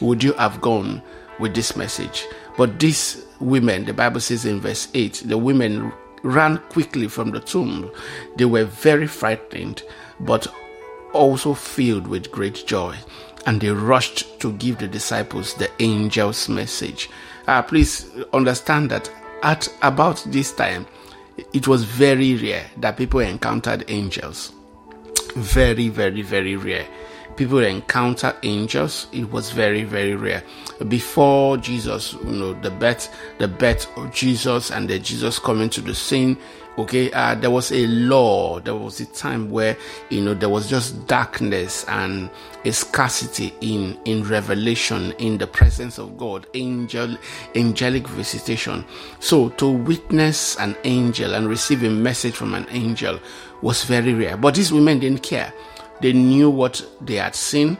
Would 0.01 0.23
you 0.23 0.35
have 0.35 0.61
gone 0.61 1.03
with 1.41 1.55
this 1.55 1.77
message? 1.77 2.27
But 2.57 2.79
these 2.81 3.25
women 3.41 3.85
the 3.85 3.95
bible 3.95 4.21
says 4.21 4.45
in 4.45 4.61
verse 4.61 4.89
8 4.93 5.23
the 5.27 5.39
women 5.39 5.93
ran 6.25 6.59
quickly 6.69 7.07
from 7.07 7.31
the 7.31 7.39
tomb. 7.41 7.91
They 8.37 8.45
were 8.45 8.65
very 8.65 9.07
frightened 9.07 9.85
but 10.21 10.49
also 11.13 11.55
filled 11.55 12.07
with 12.07 12.31
great 12.31 12.67
joy, 12.67 12.97
and 13.47 13.61
they 13.61 13.71
rushed 13.71 14.41
to 14.41 14.53
give 14.53 14.79
the 14.79 14.89
disciples 14.89 15.55
the 15.55 15.71
angel's 15.81 16.49
message. 16.49 17.09
Uh, 17.47 17.63
please 17.63 18.11
understand 18.33 18.91
that 18.91 19.11
at 19.43 19.69
about 19.83 20.23
this 20.27 20.53
time, 20.53 20.87
it 21.53 21.69
was 21.69 21.85
very 21.85 22.37
rare 22.37 22.67
that 22.79 22.97
people 22.97 23.21
encountered 23.21 23.85
angels. 23.89 24.53
Very, 25.35 25.89
very, 25.89 26.23
very 26.23 26.57
rare. 26.57 26.87
People 27.37 27.61
encounter 27.61 28.35
angels. 28.43 29.07
It 29.13 29.31
was 29.31 29.53
very, 29.53 29.85
very 29.85 30.17
rare. 30.17 30.43
Before 30.89 31.57
Jesus, 31.57 32.15
you 32.15 32.31
know, 32.31 32.53
the 32.55 32.71
birth, 32.71 33.15
the 33.39 33.47
birth 33.47 33.87
of 33.97 34.13
Jesus 34.13 34.73
and 34.73 34.89
the 34.89 34.99
Jesus 34.99 35.39
coming 35.39 35.71
to 35.71 35.81
the 35.81 35.95
scene, 35.95 36.37
okay 36.79 37.11
uh, 37.13 37.35
there 37.35 37.51
was 37.51 37.73
a 37.73 37.87
law 37.87 38.61
there 38.61 38.75
was 38.75 39.01
a 39.01 39.07
time 39.07 39.51
where 39.51 39.77
you 40.11 40.23
know 40.23 40.33
there 40.33 40.49
was 40.49 40.69
just 40.69 41.07
darkness 41.07 41.85
and 41.89 42.31
a 42.65 42.73
scarcity 42.73 43.53
in 43.61 43.99
in 44.05 44.23
revelation 44.25 45.13
in 45.19 45.39
the 45.39 45.47
presence 45.47 45.99
of 45.99 46.17
god 46.17 46.47
angel 46.55 47.17
angelic 47.55 48.07
visitation. 48.09 48.85
So 49.21 49.51
to 49.51 49.69
witness 49.69 50.57
an 50.59 50.77
angel 50.85 51.35
and 51.35 51.49
receive 51.49 51.83
a 51.83 51.91
message 51.91 52.35
from 52.35 52.55
an 52.55 52.67
angel 52.71 53.19
was 53.63 53.85
very 53.85 54.15
rare. 54.15 54.37
But 54.37 54.55
these 54.55 54.73
women 54.73 54.99
didn't 54.99 55.23
care. 55.23 55.53
They 56.01 56.13
knew 56.13 56.51
what 56.51 56.85
they 57.01 57.17
had 57.17 57.35
seen. 57.35 57.77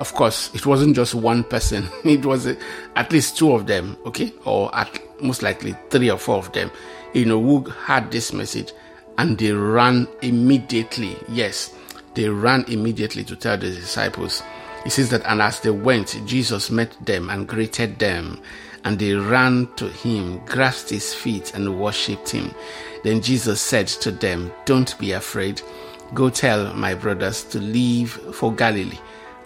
Of 0.00 0.14
course 0.14 0.50
it 0.54 0.64
wasn't 0.64 0.96
just 0.96 1.14
one 1.14 1.44
person. 1.44 1.88
It 2.04 2.24
was 2.24 2.46
at 2.96 3.12
least 3.12 3.36
two 3.36 3.52
of 3.52 3.66
them 3.66 3.96
okay? 4.06 4.32
Or 4.44 4.74
at 4.74 4.98
most 5.22 5.42
likely 5.42 5.76
three 5.90 6.10
or 6.10 6.18
four 6.18 6.36
of 6.36 6.52
them 6.52 6.70
you 7.12 7.24
know, 7.24 7.40
who 7.42 7.64
had 7.70 8.10
this 8.10 8.32
message 8.32 8.72
and 9.20 9.36
they 9.36 9.52
ran 9.52 10.08
immediately. 10.22 11.14
Yes, 11.28 11.74
they 12.14 12.28
ran 12.28 12.64
immediately 12.68 13.22
to 13.24 13.36
tell 13.36 13.58
the 13.58 13.70
disciples. 13.70 14.42
He 14.82 14.88
says 14.88 15.10
that, 15.10 15.26
and 15.26 15.42
as 15.42 15.60
they 15.60 15.70
went, 15.70 16.18
Jesus 16.24 16.70
met 16.70 16.96
them 17.04 17.28
and 17.28 17.46
greeted 17.46 17.98
them, 17.98 18.40
and 18.84 18.98
they 18.98 19.12
ran 19.12 19.68
to 19.76 19.90
him, 19.90 20.38
grasped 20.46 20.88
his 20.88 21.12
feet, 21.12 21.52
and 21.54 21.78
worshipped 21.78 22.30
him. 22.30 22.54
Then 23.04 23.20
Jesus 23.20 23.60
said 23.60 23.88
to 23.88 24.10
them, 24.10 24.52
Don't 24.64 24.98
be 24.98 25.12
afraid. 25.12 25.60
Go 26.14 26.30
tell 26.30 26.72
my 26.72 26.94
brothers 26.94 27.44
to 27.44 27.58
leave 27.58 28.12
for 28.12 28.54
Galilee, 28.54 28.98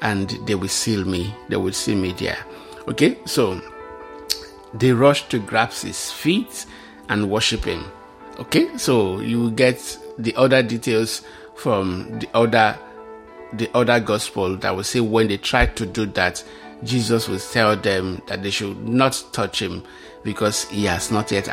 and 0.03 0.31
they 0.47 0.55
will 0.55 0.69
see 0.69 1.03
me. 1.03 1.35
They 1.49 1.57
will 1.57 1.73
see 1.73 1.97
me 1.97 2.13
there. 2.13 2.39
Okay, 2.87 3.19
so 3.27 3.61
they 4.73 4.93
rushed 4.93 5.31
to 5.31 5.41
grasp 5.41 5.85
his 5.85 6.13
feet 6.13 6.67
and 7.09 7.31
worship 7.31 7.65
him. 7.65 7.85
Okay, 8.39 8.77
so 8.77 9.21
you 9.21 9.51
get 9.53 9.99
the 10.19 10.35
other 10.37 10.63
details 10.63 11.23
from 11.57 12.19
the 12.19 12.29
other 12.35 12.79
the 13.53 13.71
other 13.75 14.01
gospel 14.01 14.57
that 14.57 14.75
will 14.75 14.83
say 14.83 15.01
when 15.01 15.29
they 15.29 15.37
tried 15.37 15.77
to 15.77 15.87
do 15.87 16.07
that, 16.07 16.43
Jesus 16.83 17.29
will 17.29 17.39
tell 17.39 17.77
them 17.77 18.21
that 18.27 18.43
they 18.43 18.51
should 18.51 18.89
not 18.89 19.23
touch 19.33 19.63
him 19.63 19.85
because 20.25 20.65
he 20.65 20.85
has 20.87 21.13
not 21.13 21.31
yet 21.31 21.49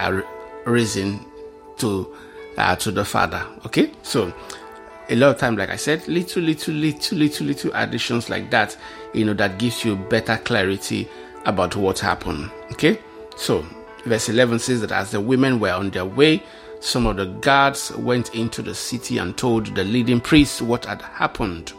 risen 0.66 1.24
to 1.78 2.16
uh, 2.58 2.76
to 2.78 2.92
the 2.92 3.06
Father. 3.06 3.46
Okay, 3.66 3.92
so 4.02 4.34
a 5.10 5.16
lot 5.16 5.36
of 5.36 5.38
time, 5.38 5.56
like 5.58 5.70
I 5.70 5.76
said, 5.76 6.08
little, 6.08 6.42
little, 6.42 6.74
little, 6.74 7.18
little, 7.18 7.46
little 7.46 7.72
additions 7.74 8.30
like 8.30 8.50
that, 8.52 8.78
you 9.14 9.26
know, 9.26 9.34
that 9.34 9.60
gives 9.60 9.84
you 9.84 9.96
better 9.96 10.38
clarity 10.38 11.08
about 11.46 11.76
what 11.76 12.00
happened. 12.00 12.50
Okay, 12.72 13.00
so 13.36 13.66
Verse 14.06 14.30
11 14.30 14.60
says 14.60 14.82
that 14.82 14.92
as 14.92 15.12
the 15.12 15.22
women 15.22 15.60
were 15.60 15.72
on 15.72 15.92
their 15.92 16.06
way, 16.06 16.44
some 16.80 17.06
of 17.06 17.18
the 17.18 17.26
guards 17.26 17.92
went 17.92 18.34
into 18.34 18.62
the 18.62 18.74
city 18.74 19.20
and 19.20 19.38
told 19.38 19.68
the 19.76 19.84
leading 19.84 20.20
priests 20.20 20.62
what 20.62 20.86
had 20.86 21.02
happened. 21.02 21.74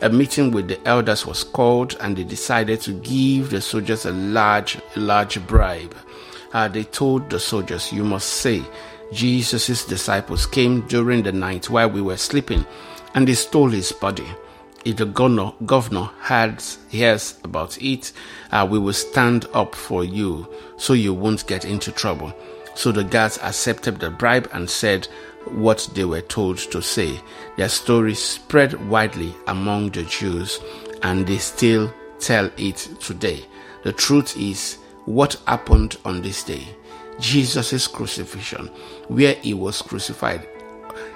A 0.00 0.08
meeting 0.08 0.50
with 0.50 0.66
the 0.66 0.84
elders 0.88 1.24
was 1.24 1.44
called, 1.44 1.96
and 2.00 2.16
they 2.16 2.24
decided 2.24 2.80
to 2.80 2.92
give 2.92 3.50
the 3.50 3.60
soldiers 3.60 4.04
a 4.04 4.10
large, 4.10 4.78
large 4.96 5.46
bribe. 5.46 5.94
Uh, 6.52 6.66
they 6.66 6.82
told 6.82 7.30
the 7.30 7.38
soldiers, 7.38 7.92
You 7.92 8.02
must 8.02 8.28
say, 8.28 8.64
Jesus' 9.12 9.84
disciples 9.84 10.46
came 10.46 10.80
during 10.88 11.22
the 11.22 11.30
night 11.30 11.70
while 11.70 11.88
we 11.88 12.02
were 12.02 12.16
sleeping, 12.16 12.66
and 13.14 13.28
they 13.28 13.34
stole 13.34 13.68
his 13.68 13.92
body 13.92 14.26
if 14.84 14.96
the 14.96 15.06
governor, 15.06 15.52
governor 15.64 16.10
hears 16.90 17.38
about 17.44 17.80
it, 17.80 18.12
uh, 18.50 18.66
we 18.68 18.78
will 18.78 18.92
stand 18.92 19.46
up 19.54 19.74
for 19.74 20.04
you 20.04 20.48
so 20.76 20.92
you 20.92 21.14
won't 21.14 21.46
get 21.46 21.64
into 21.64 21.92
trouble. 21.92 22.32
So 22.74 22.90
the 22.90 23.04
guards 23.04 23.38
accepted 23.42 24.00
the 24.00 24.10
bribe 24.10 24.48
and 24.52 24.68
said 24.68 25.06
what 25.46 25.88
they 25.94 26.04
were 26.04 26.20
told 26.22 26.58
to 26.58 26.82
say. 26.82 27.20
Their 27.56 27.68
story 27.68 28.14
spread 28.14 28.88
widely 28.88 29.34
among 29.46 29.90
the 29.90 30.04
Jews 30.04 30.60
and 31.02 31.26
they 31.26 31.38
still 31.38 31.92
tell 32.18 32.50
it 32.56 32.76
today. 33.00 33.44
The 33.82 33.92
truth 33.92 34.36
is 34.36 34.78
what 35.04 35.40
happened 35.46 35.96
on 36.04 36.22
this 36.22 36.44
day. 36.44 36.66
Jesus' 37.20 37.86
crucifixion, 37.86 38.68
where 39.08 39.34
he 39.34 39.54
was 39.54 39.82
crucified, 39.82 40.48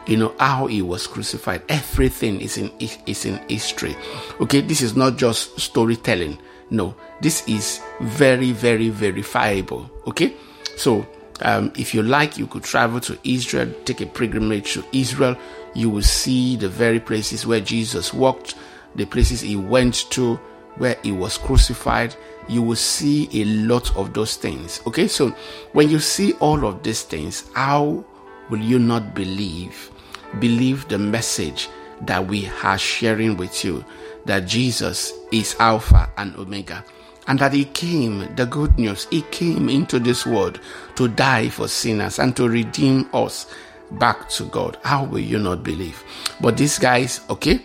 you 0.06 0.16
know 0.16 0.34
how 0.38 0.66
he 0.66 0.82
was 0.82 1.06
crucified. 1.06 1.62
Everything 1.68 2.40
is 2.40 2.56
in 2.58 2.70
is 2.78 3.24
in 3.24 3.36
history. 3.48 3.96
Okay 4.40 4.60
this 4.60 4.80
is 4.80 4.96
not 4.96 5.16
just 5.16 5.58
storytelling. 5.58 6.38
No 6.70 6.94
this 7.20 7.46
is 7.48 7.80
very 8.00 8.52
very 8.52 8.88
verifiable. 8.88 9.90
Okay 10.06 10.34
so 10.76 11.06
um, 11.40 11.72
if 11.76 11.94
you 11.94 12.02
like 12.02 12.38
you 12.38 12.46
could 12.46 12.64
travel 12.64 13.00
to 13.00 13.18
israel 13.24 13.70
take 13.84 14.00
a 14.00 14.06
pilgrimage 14.06 14.74
to 14.74 14.84
israel. 14.92 15.36
You 15.74 15.90
will 15.90 16.02
see 16.02 16.56
the 16.56 16.68
very 16.70 17.00
places 17.00 17.46
where 17.46 17.60
jesus 17.60 18.14
walked 18.14 18.54
the 18.94 19.04
places 19.04 19.42
he 19.42 19.56
went 19.56 20.10
to 20.12 20.36
where 20.76 20.96
he 21.02 21.12
was 21.12 21.36
crucified. 21.38 22.14
You 22.48 22.62
will 22.62 22.76
see 22.76 23.28
a 23.32 23.44
lot 23.44 23.94
of 23.96 24.14
those 24.14 24.36
things. 24.36 24.80
Okay 24.86 25.08
so 25.08 25.30
when 25.72 25.90
you 25.90 25.98
see 25.98 26.32
all 26.34 26.64
of 26.64 26.82
these 26.82 27.02
things 27.02 27.50
how 27.54 28.04
will 28.48 28.60
you 28.60 28.78
not 28.78 29.14
believe 29.14 29.90
believe 30.40 30.88
the 30.88 30.98
message 30.98 31.68
that 32.02 32.26
we 32.26 32.50
are 32.62 32.78
sharing 32.78 33.36
with 33.36 33.64
you 33.64 33.84
that 34.26 34.46
Jesus 34.46 35.12
is 35.32 35.56
Alpha 35.58 36.10
and 36.16 36.34
Omega 36.36 36.84
and 37.26 37.38
that 37.38 37.52
He 37.52 37.64
came, 37.64 38.34
the 38.36 38.46
good 38.46 38.78
news, 38.78 39.06
He 39.10 39.22
came 39.30 39.68
into 39.68 39.98
this 39.98 40.26
world 40.26 40.60
to 40.96 41.08
die 41.08 41.48
for 41.48 41.68
sinners 41.68 42.18
and 42.18 42.36
to 42.36 42.48
redeem 42.48 43.08
us 43.12 43.46
back 43.92 44.28
to 44.30 44.44
God. 44.44 44.78
How 44.82 45.04
will 45.04 45.20
you 45.20 45.38
not 45.38 45.62
believe? 45.62 46.02
But 46.40 46.56
these 46.56 46.78
guys, 46.78 47.20
okay, 47.30 47.60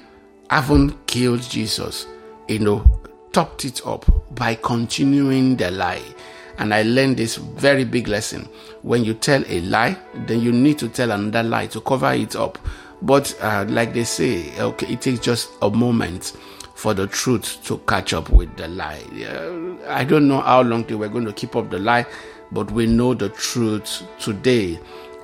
haven't 0.49 1.07
killed 1.07 1.41
Jesus, 1.41 2.07
you 2.47 2.59
know, 2.59 2.85
topped 3.31 3.65
it 3.65 3.85
up 3.85 4.05
by 4.35 4.55
continuing 4.55 5.55
the 5.55 5.71
lie. 5.71 6.03
And 6.61 6.75
I 6.75 6.83
learned 6.83 7.17
this 7.17 7.37
very 7.37 7.83
big 7.83 8.07
lesson. 8.07 8.47
When 8.83 9.03
you 9.03 9.15
tell 9.15 9.43
a 9.47 9.61
lie, 9.61 9.97
then 10.13 10.41
you 10.41 10.51
need 10.51 10.77
to 10.77 10.89
tell 10.89 11.09
another 11.09 11.41
lie 11.41 11.65
to 11.65 11.81
cover 11.81 12.13
it 12.13 12.35
up. 12.35 12.59
But 13.01 13.35
uh, 13.41 13.65
like 13.67 13.95
they 13.95 14.03
say, 14.03 14.55
okay, 14.59 14.93
it 14.93 15.01
takes 15.01 15.21
just 15.21 15.49
a 15.63 15.71
moment 15.71 16.37
for 16.75 16.93
the 16.93 17.07
truth 17.07 17.57
to 17.65 17.79
catch 17.87 18.13
up 18.13 18.29
with 18.29 18.55
the 18.57 18.67
lie. 18.67 19.01
Uh, 19.27 19.89
I 19.91 20.03
don't 20.03 20.27
know 20.27 20.39
how 20.39 20.61
long 20.61 20.83
they 20.83 20.93
were 20.93 21.09
going 21.09 21.25
to 21.25 21.33
keep 21.33 21.55
up 21.55 21.71
the 21.71 21.79
lie, 21.79 22.05
but 22.51 22.69
we 22.69 22.85
know 22.85 23.15
the 23.15 23.29
truth 23.29 24.03
today. 24.19 24.79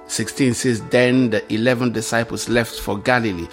16 0.08 0.56
says, 0.56 0.82
Then 0.86 1.30
the 1.30 1.54
11 1.54 1.92
disciples 1.92 2.50
left 2.50 2.80
for 2.80 2.98
Galilee, 2.98 3.48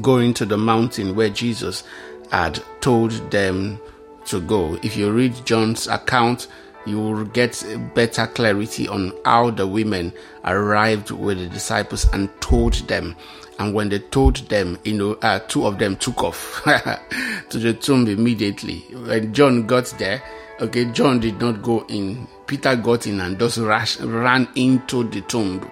going 0.00 0.32
to 0.34 0.46
the 0.46 0.58
mountain 0.58 1.16
where 1.16 1.28
Jesus 1.28 1.82
had 2.30 2.62
told 2.80 3.10
them 3.32 3.80
to 4.26 4.40
go. 4.40 4.78
If 4.84 4.96
you 4.96 5.10
read 5.10 5.44
John's 5.44 5.88
account, 5.88 6.46
you 6.86 7.00
will 7.00 7.24
get 7.24 7.64
better 7.94 8.26
clarity 8.26 8.88
on 8.88 9.12
how 9.24 9.50
the 9.50 9.66
women 9.66 10.12
arrived 10.44 11.10
with 11.10 11.38
the 11.38 11.48
disciples 11.48 12.06
and 12.12 12.28
told 12.40 12.74
them 12.88 13.16
And 13.58 13.74
when 13.74 13.88
they 13.88 13.98
told 14.00 14.36
them, 14.48 14.78
you 14.84 14.94
know, 14.94 15.12
uh, 15.22 15.38
two 15.40 15.66
of 15.66 15.78
them 15.78 15.96
took 15.96 16.22
off 16.22 16.62
to 17.50 17.58
the 17.58 17.72
tomb 17.72 18.06
immediately. 18.08 18.78
When 18.92 19.32
John 19.32 19.66
got 19.66 19.86
there, 19.98 20.22
okay, 20.60 20.86
John 20.86 21.20
did 21.20 21.40
not 21.40 21.62
go 21.62 21.84
in. 21.88 22.26
Peter 22.46 22.76
got 22.76 23.06
in 23.06 23.20
and 23.20 23.38
just 23.38 23.58
rush, 23.58 24.00
ran 24.00 24.48
into 24.56 25.04
the 25.08 25.20
tomb. 25.22 25.70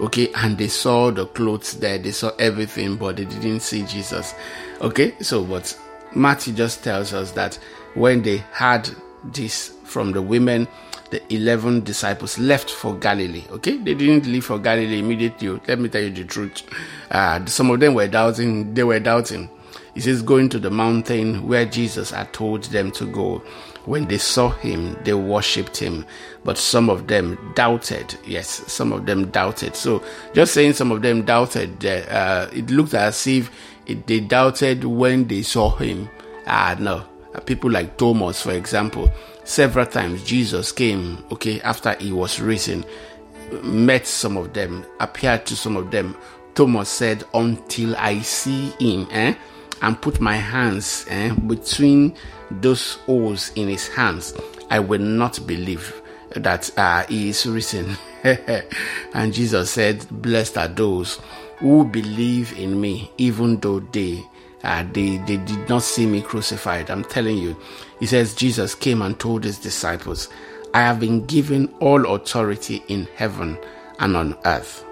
Okay, 0.00 0.32
and 0.36 0.56
they 0.56 0.68
saw 0.68 1.10
the 1.10 1.26
clothes 1.26 1.74
there, 1.74 1.98
they 1.98 2.12
saw 2.12 2.30
everything, 2.38 2.96
but 2.96 3.16
they 3.16 3.24
didn't 3.24 3.60
see 3.60 3.82
Jesus. 3.82 4.34
Okay, 4.80 5.14
so 5.20 5.44
but 5.44 5.78
Matthew 6.14 6.54
just 6.54 6.84
tells 6.84 7.12
us 7.12 7.32
that 7.32 7.58
when 7.94 8.22
they 8.22 8.38
had 8.52 8.88
this 9.24 9.73
from 9.94 10.10
the 10.12 10.20
women, 10.20 10.66
the 11.10 11.22
11 11.32 11.84
disciples 11.84 12.36
left 12.38 12.68
for 12.68 12.96
Galilee. 12.96 13.44
Okay, 13.50 13.76
they 13.76 13.94
didn't 13.94 14.26
leave 14.26 14.44
for 14.44 14.58
Galilee 14.58 14.98
immediately. 14.98 15.48
Let 15.68 15.78
me 15.78 15.88
tell 15.88 16.02
you 16.02 16.10
the 16.10 16.24
truth. 16.24 16.62
Uh, 17.10 17.46
some 17.46 17.70
of 17.70 17.78
them 17.78 17.94
were 17.94 18.08
doubting, 18.08 18.74
they 18.74 18.82
were 18.82 18.98
doubting. 18.98 19.48
He 19.94 20.00
says, 20.00 20.22
going 20.22 20.48
to 20.48 20.58
the 20.58 20.70
mountain 20.70 21.46
where 21.46 21.64
Jesus 21.64 22.10
had 22.10 22.32
told 22.32 22.64
them 22.64 22.90
to 22.92 23.06
go. 23.06 23.38
When 23.84 24.06
they 24.08 24.18
saw 24.18 24.48
him, 24.48 24.96
they 25.04 25.14
worshipped 25.14 25.76
him, 25.76 26.04
but 26.42 26.58
some 26.58 26.90
of 26.90 27.06
them 27.06 27.38
doubted. 27.54 28.16
Yes, 28.26 28.48
some 28.72 28.92
of 28.92 29.06
them 29.06 29.30
doubted. 29.30 29.76
So, 29.76 30.02
just 30.32 30.54
saying 30.54 30.72
some 30.72 30.90
of 30.90 31.02
them 31.02 31.22
doubted, 31.22 31.84
uh, 31.86 32.48
it 32.52 32.70
looked 32.70 32.94
as 32.94 33.24
if 33.26 33.50
it, 33.86 34.06
they 34.06 34.20
doubted 34.20 34.84
when 34.84 35.28
they 35.28 35.42
saw 35.42 35.70
him. 35.76 36.08
Ah, 36.46 36.74
no. 36.80 37.04
People 37.46 37.70
like 37.70 37.96
Thomas, 37.98 38.40
for 38.42 38.52
example, 38.52 39.12
several 39.44 39.86
times 39.86 40.24
Jesus 40.24 40.72
came, 40.72 41.24
okay, 41.30 41.60
after 41.60 41.94
he 41.94 42.12
was 42.12 42.40
risen, 42.40 42.84
met 43.62 44.06
some 44.06 44.36
of 44.36 44.52
them, 44.52 44.84
appeared 45.00 45.46
to 45.46 45.56
some 45.56 45.76
of 45.76 45.90
them. 45.90 46.16
Thomas 46.54 46.88
said, 46.88 47.24
Until 47.34 47.96
I 47.96 48.20
see 48.20 48.70
him, 48.80 49.08
eh, 49.10 49.34
and 49.82 50.00
put 50.00 50.20
my 50.20 50.36
hands 50.36 51.04
eh, 51.08 51.32
between 51.34 52.16
those 52.50 52.94
holes 53.06 53.50
in 53.54 53.68
his 53.68 53.88
hands, 53.88 54.34
I 54.70 54.80
will 54.80 55.00
not 55.00 55.46
believe 55.46 56.00
that 56.30 56.76
uh, 56.78 57.04
he 57.06 57.28
is 57.28 57.46
risen. 57.46 57.96
and 58.24 59.32
Jesus 59.32 59.70
said, 59.70 60.06
Blessed 60.10 60.58
are 60.58 60.68
those 60.68 61.20
who 61.58 61.84
believe 61.84 62.58
in 62.58 62.80
me, 62.80 63.10
even 63.18 63.58
though 63.60 63.80
they 63.80 64.24
uh, 64.64 64.84
they, 64.92 65.18
they 65.18 65.36
did 65.36 65.68
not 65.68 65.82
see 65.82 66.06
me 66.06 66.22
crucified. 66.22 66.90
I'm 66.90 67.04
telling 67.04 67.38
you. 67.38 67.56
He 68.00 68.06
says, 68.06 68.34
Jesus 68.34 68.74
came 68.74 69.02
and 69.02 69.18
told 69.18 69.44
his 69.44 69.58
disciples, 69.58 70.28
I 70.72 70.80
have 70.80 70.98
been 70.98 71.24
given 71.26 71.72
all 71.80 72.14
authority 72.14 72.82
in 72.88 73.06
heaven 73.14 73.58
and 74.00 74.16
on 74.16 74.36
earth. 74.44 74.84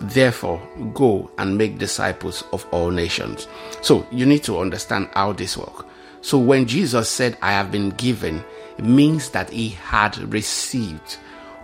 Therefore, 0.00 0.60
go 0.94 1.30
and 1.38 1.56
make 1.56 1.78
disciples 1.78 2.44
of 2.52 2.66
all 2.70 2.90
nations. 2.90 3.48
So, 3.80 4.06
you 4.12 4.26
need 4.26 4.44
to 4.44 4.58
understand 4.58 5.08
how 5.14 5.32
this 5.32 5.56
works. 5.56 5.84
So, 6.20 6.38
when 6.38 6.66
Jesus 6.66 7.08
said, 7.08 7.38
I 7.40 7.52
have 7.52 7.72
been 7.72 7.90
given, 7.90 8.44
it 8.78 8.84
means 8.84 9.30
that 9.30 9.50
he 9.50 9.70
had 9.70 10.18
received 10.32 11.16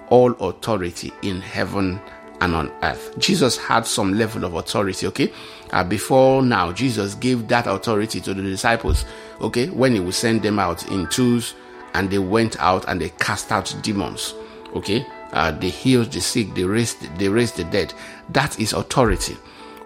all 0.09 0.33
authority 0.33 1.13
in 1.23 1.41
heaven 1.41 2.01
and 2.41 2.55
on 2.55 2.73
earth. 2.83 3.17
Jesus 3.19 3.57
had 3.57 3.87
some 3.87 4.15
level 4.15 4.45
of 4.45 4.55
authority, 4.55 5.07
okay? 5.07 5.33
Uh, 5.73 5.83
before 5.83 6.43
now, 6.43 6.73
Jesus 6.73 7.15
gave 7.15 7.49
that 7.49 7.67
authority 7.67 8.21
to 8.21 8.35
the 8.35 8.43
disciples, 8.43 9.05
okay? 9.41 9.69
When 9.69 9.95
he 9.95 10.01
would 10.01 10.15
send 10.15 10.43
them 10.43 10.59
out 10.59 10.87
in 10.91 11.09
twos 11.09 11.55
and 11.95 12.11
they 12.11 12.19
went 12.19 12.61
out 12.61 12.85
and 12.89 13.01
they 13.01 13.09
cast 13.11 13.51
out 13.51 13.75
demons, 13.83 14.35
okay? 14.75 15.07
Uh, 15.33 15.51
they 15.53 15.71
healed 15.71 16.13
the 16.13 16.21
sick, 16.21 16.55
they 16.55 16.65
raised, 16.65 17.19
they 17.19 17.29
raised 17.29 17.57
the 17.57 17.65
dead. 17.65 17.95
That 18.31 18.61
is 18.61 18.75
authority, 18.75 19.37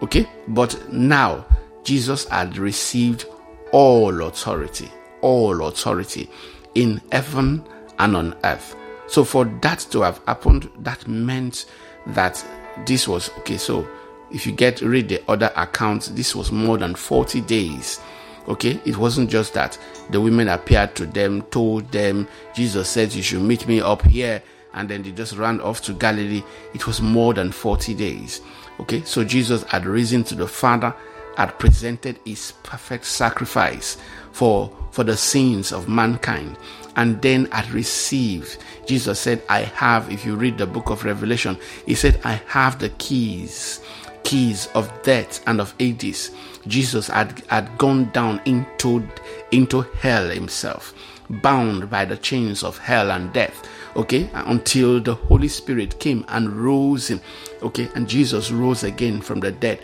okay? 0.01 0.29
But 0.49 0.91
now, 0.91 1.45
Jesus 1.83 2.25
had 2.27 2.57
received 2.57 3.25
all 3.71 4.23
authority, 4.23 4.91
all 5.21 5.65
authority 5.65 6.29
in 6.75 7.01
heaven 7.11 7.63
and 7.97 8.15
on 8.15 8.35
earth. 8.43 8.75
So 9.07 9.23
for 9.23 9.45
that 9.61 9.79
to 9.91 10.01
have 10.01 10.19
happened, 10.27 10.69
that 10.79 11.07
meant 11.07 11.65
that 12.07 12.45
this 12.85 13.07
was 13.07 13.29
okay. 13.39 13.57
So 13.57 13.87
if 14.31 14.45
you 14.45 14.51
get 14.51 14.81
read 14.81 15.09
the 15.09 15.23
other 15.29 15.51
accounts, 15.55 16.09
this 16.09 16.35
was 16.35 16.51
more 16.51 16.77
than 16.77 16.95
40 16.95 17.41
days. 17.41 17.99
Okay, 18.47 18.79
it 18.85 18.97
wasn't 18.97 19.29
just 19.29 19.53
that 19.55 19.77
the 20.09 20.21
women 20.21 20.47
appeared 20.47 20.95
to 20.95 21.05
them, 21.05 21.41
told 21.43 21.91
them, 21.91 22.27
Jesus 22.55 22.87
said, 22.87 23.13
You 23.13 23.21
should 23.21 23.41
meet 23.41 23.67
me 23.67 23.81
up 23.81 24.03
here, 24.03 24.41
and 24.73 24.87
then 24.87 25.03
they 25.03 25.11
just 25.11 25.35
ran 25.35 25.59
off 25.59 25.81
to 25.83 25.93
Galilee. 25.93 26.43
It 26.73 26.87
was 26.87 27.01
more 27.01 27.33
than 27.33 27.51
40 27.51 27.93
days. 27.93 28.41
Okay, 28.79 29.01
so 29.03 29.23
Jesus 29.23 29.63
had 29.63 29.85
risen 29.85 30.23
to 30.25 30.35
the 30.35 30.47
Father, 30.47 30.95
had 31.35 31.57
presented 31.59 32.19
his 32.25 32.53
perfect 32.63 33.05
sacrifice 33.05 33.97
for, 34.31 34.71
for 34.91 35.03
the 35.03 35.17
sins 35.17 35.73
of 35.73 35.89
mankind, 35.89 36.57
and 36.95 37.21
then 37.21 37.45
had 37.51 37.69
received. 37.71 38.57
Jesus 38.85 39.19
said, 39.19 39.41
I 39.49 39.61
have, 39.61 40.11
if 40.11 40.25
you 40.25 40.35
read 40.35 40.57
the 40.57 40.67
book 40.67 40.89
of 40.89 41.03
Revelation, 41.03 41.57
he 41.85 41.95
said, 41.95 42.21
I 42.23 42.41
have 42.47 42.79
the 42.79 42.89
keys, 42.89 43.81
keys 44.27 44.67
of 44.75 44.91
death 45.03 45.41
and 45.47 45.61
of 45.61 45.73
Hades. 45.79 46.31
Jesus 46.67 47.07
had, 47.07 47.41
had 47.47 47.77
gone 47.77 48.11
down 48.11 48.41
into, 48.43 49.07
into 49.51 49.83
hell 50.01 50.27
himself, 50.29 50.93
bound 51.29 51.89
by 51.89 52.03
the 52.03 52.17
chains 52.17 52.61
of 52.61 52.77
hell 52.77 53.09
and 53.11 53.31
death. 53.31 53.65
Okay, 53.95 54.29
until 54.33 54.99
the 54.99 55.13
Holy 55.13 55.47
Spirit 55.47 55.97
came 56.01 56.25
and 56.27 56.51
rose 56.51 57.07
him. 57.07 57.21
Okay, 57.63 57.87
and 57.95 58.07
Jesus 58.07 58.51
rose 58.51 58.83
again 58.83 59.21
from 59.21 59.39
the 59.39 59.53
dead, 59.53 59.79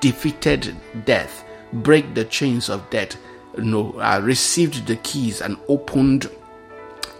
defeated 0.00 0.74
death, 1.04 1.44
break 1.72 2.14
the 2.14 2.24
chains 2.24 2.68
of 2.68 2.90
death, 2.90 3.16
you 3.56 3.62
know, 3.62 3.92
uh, 4.00 4.20
received 4.20 4.88
the 4.88 4.96
keys 4.96 5.40
and 5.40 5.56
opened 5.68 6.28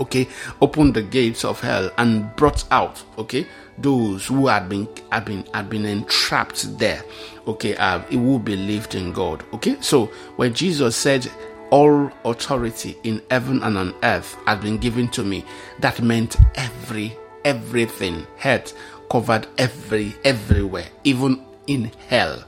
okay 0.00 0.26
opened 0.60 0.92
the 0.92 1.02
gates 1.02 1.44
of 1.44 1.60
hell 1.60 1.88
and 1.98 2.34
brought 2.34 2.64
out 2.72 3.00
okay 3.16 3.46
those 3.78 4.26
who 4.26 4.46
had 4.46 4.68
been 4.68 4.88
had 5.10 5.24
been 5.24 5.44
had 5.52 5.68
been 5.68 5.84
entrapped 5.84 6.78
there 6.78 7.02
okay 7.46 7.76
uh, 7.76 7.98
who 8.00 8.38
believed 8.38 8.94
in 8.94 9.12
god 9.12 9.44
okay? 9.52 9.76
So 9.80 10.06
when 10.37 10.54
jesus 10.54 10.96
said 10.96 11.30
all 11.70 12.10
authority 12.24 12.96
in 13.02 13.20
heaven 13.30 13.62
and 13.62 13.76
on 13.76 13.94
earth 14.02 14.37
had 14.46 14.60
been 14.60 14.78
given 14.78 15.08
to 15.08 15.24
me 15.24 15.44
that 15.80 16.00
meant 16.00 16.37
every 16.54 17.16
everything 17.44 18.26
had 18.37 18.72
covered 19.10 19.46
every 19.58 20.14
everywhere 20.24 20.87
even 21.04 21.44
in 21.66 21.90
hell 22.08 22.44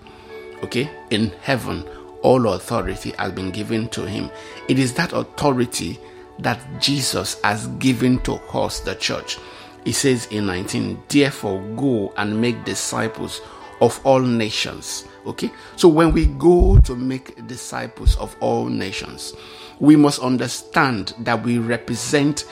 okay? 0.62 0.88
In 1.10 1.30
heaven 1.42 1.84
all 2.22 2.48
authority 2.48 3.10
has 3.18 3.30
been 3.32 3.52
given 3.52 3.88
to 3.90 4.04
him. 4.04 4.30
It 4.68 4.78
is 4.80 4.94
that 4.94 5.12
authority 5.12 6.00
that 6.40 6.60
Jesus 6.80 7.40
has 7.42 7.68
given 7.78 8.18
to 8.20 8.34
us, 8.52 8.80
the 8.80 8.94
church. 8.96 9.38
He 9.86 9.92
says 9.92 10.26
in 10.32 10.46
19, 10.46 11.00
therefore 11.08 11.62
go 11.76 12.12
and 12.16 12.40
make 12.40 12.64
disciples 12.64 13.40
of 13.80 14.00
all 14.04 14.18
nations. 14.18 15.04
Okay, 15.26 15.48
so 15.76 15.86
when 15.86 16.10
we 16.12 16.26
go 16.26 16.80
to 16.80 16.96
make 16.96 17.46
disciples 17.46 18.16
of 18.16 18.34
all 18.40 18.66
nations, 18.66 19.32
we 19.78 19.94
must 19.94 20.18
understand 20.18 21.14
that 21.20 21.40
we 21.44 21.58
represent 21.58 22.46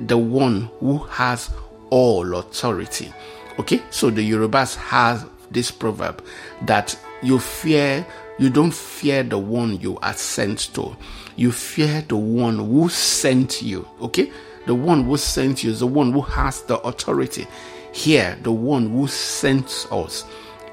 the 0.00 0.16
one 0.16 0.70
who 0.80 0.96
has 0.96 1.50
all 1.90 2.34
authority. 2.36 3.12
Okay, 3.58 3.82
so 3.90 4.08
the 4.08 4.26
Yorubas 4.26 4.74
have 4.76 5.28
this 5.50 5.70
proverb 5.70 6.24
that 6.62 6.98
you 7.22 7.38
fear 7.38 8.06
you 8.38 8.48
don't 8.50 8.72
fear 8.72 9.24
the 9.24 9.36
one 9.36 9.80
you 9.80 9.98
are 9.98 10.14
sent 10.14 10.72
to. 10.74 10.96
You 11.34 11.50
fear 11.50 12.02
the 12.06 12.16
one 12.16 12.58
who 12.58 12.88
sent 12.88 13.60
you. 13.62 13.86
Okay? 14.00 14.30
The 14.68 14.74
one 14.74 15.04
who 15.04 15.16
sent 15.16 15.64
you 15.64 15.70
is 15.70 15.80
the 15.80 15.86
one 15.86 16.12
who 16.12 16.20
has 16.20 16.60
the 16.60 16.78
authority. 16.80 17.46
Here, 17.92 18.36
the 18.42 18.52
one 18.52 18.90
who 18.90 19.08
sent 19.08 19.88
us 19.90 20.26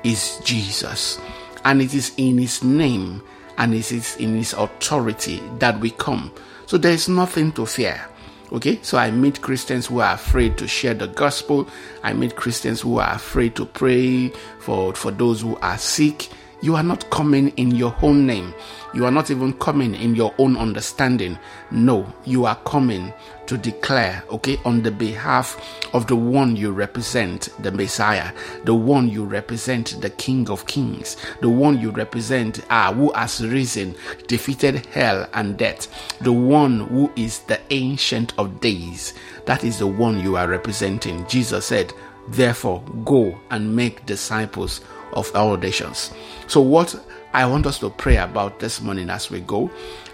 is 0.04 0.42
Jesus. 0.44 1.18
And 1.64 1.82
it 1.82 1.94
is 1.94 2.12
in 2.18 2.38
his 2.38 2.62
name 2.62 3.24
and 3.58 3.74
it 3.74 3.94
is 3.94 4.18
in 4.18 4.36
his 4.36 4.52
authority 4.52 5.42
that 5.60 5.80
we 5.80 5.92
come. 5.92 6.34
So 6.66 6.78
there 6.78 6.92
is 6.92 7.08
nothing 7.08 7.54
to 7.54 7.66
fear. 7.66 8.06
Okay, 8.52 8.80
so 8.82 8.98
I 8.98 9.12
meet 9.12 9.42
Christians 9.42 9.86
who 9.86 10.02
are 10.02 10.16
afraid 10.16 10.58
to 10.58 10.68
share 10.68 10.94
the 10.94 11.08
gospel. 11.08 11.66
I 12.04 12.12
meet 12.12 12.36
Christians 12.36 12.82
who 12.82 13.00
are 13.00 13.14
afraid 13.16 13.56
to 13.56 13.66
pray 13.66 14.28
for, 14.60 14.94
for 14.94 15.12
those 15.12 15.40
who 15.40 15.56
are 15.60 15.78
sick. 15.78 16.28
You 16.66 16.76
are 16.76 16.82
not 16.82 17.08
coming 17.12 17.50
in 17.58 17.76
your 17.76 17.96
own 18.02 18.26
name. 18.26 18.52
You 18.96 19.06
are 19.06 19.12
not 19.12 19.30
even 19.30 19.54
coming 19.54 19.94
in 19.94 20.16
your 20.16 20.34
own 20.40 20.58
understanding. 20.58 21.38
No, 21.70 22.12
you 22.26 22.46
are 22.46 22.56
coming 22.66 23.14
to 23.46 23.56
declare, 23.56 24.24
okay, 24.32 24.58
on 24.66 24.82
the 24.82 24.90
behalf 24.90 25.62
of 25.94 26.08
the 26.08 26.16
one 26.16 26.56
you 26.56 26.72
represent, 26.72 27.50
the 27.60 27.72
Messiah, 27.72 28.34
the 28.64 28.74
one 28.74 29.08
you 29.10 29.26
represent, 29.26 30.02
the 30.02 30.10
King 30.10 30.50
of 30.50 30.66
Kings, 30.66 31.18
the 31.40 31.50
one 31.50 31.80
you 31.80 31.92
represent, 31.92 32.62
ah, 32.72 32.92
who 32.92 33.12
has 33.12 33.46
risen, 33.46 33.94
defeated 34.26 34.88
hell 34.88 35.30
and 35.36 35.60
death, 35.60 35.88
the 36.22 36.34
one 36.34 36.80
who 36.80 37.12
is 37.16 37.42
the 37.42 37.60
Ancient 37.70 38.34
of 38.40 38.60
Days. 38.60 39.14
That 39.46 39.64
is 39.64 39.78
the 39.78 39.86
one 39.86 40.20
you 40.20 40.36
are 40.36 40.48
representing. 40.48 41.28
Jesus 41.28 41.68
said, 41.68 41.94
Therefore, 42.30 42.84
go 43.04 43.40
and 43.52 43.76
make 43.76 44.08
disciples 44.08 44.82
of 45.14 45.34
our 45.36 45.58
nations. 45.58 46.12
So, 46.48 46.62
what 46.62 46.96
I 47.34 47.46
want 47.46 47.66
us 47.66 47.80
to 47.80 47.90
pray 47.90 48.18
about 48.18 48.60
this 48.60 48.82
morning 48.82 49.10
as 49.10 49.30
we 49.30 49.42
go 49.42 49.70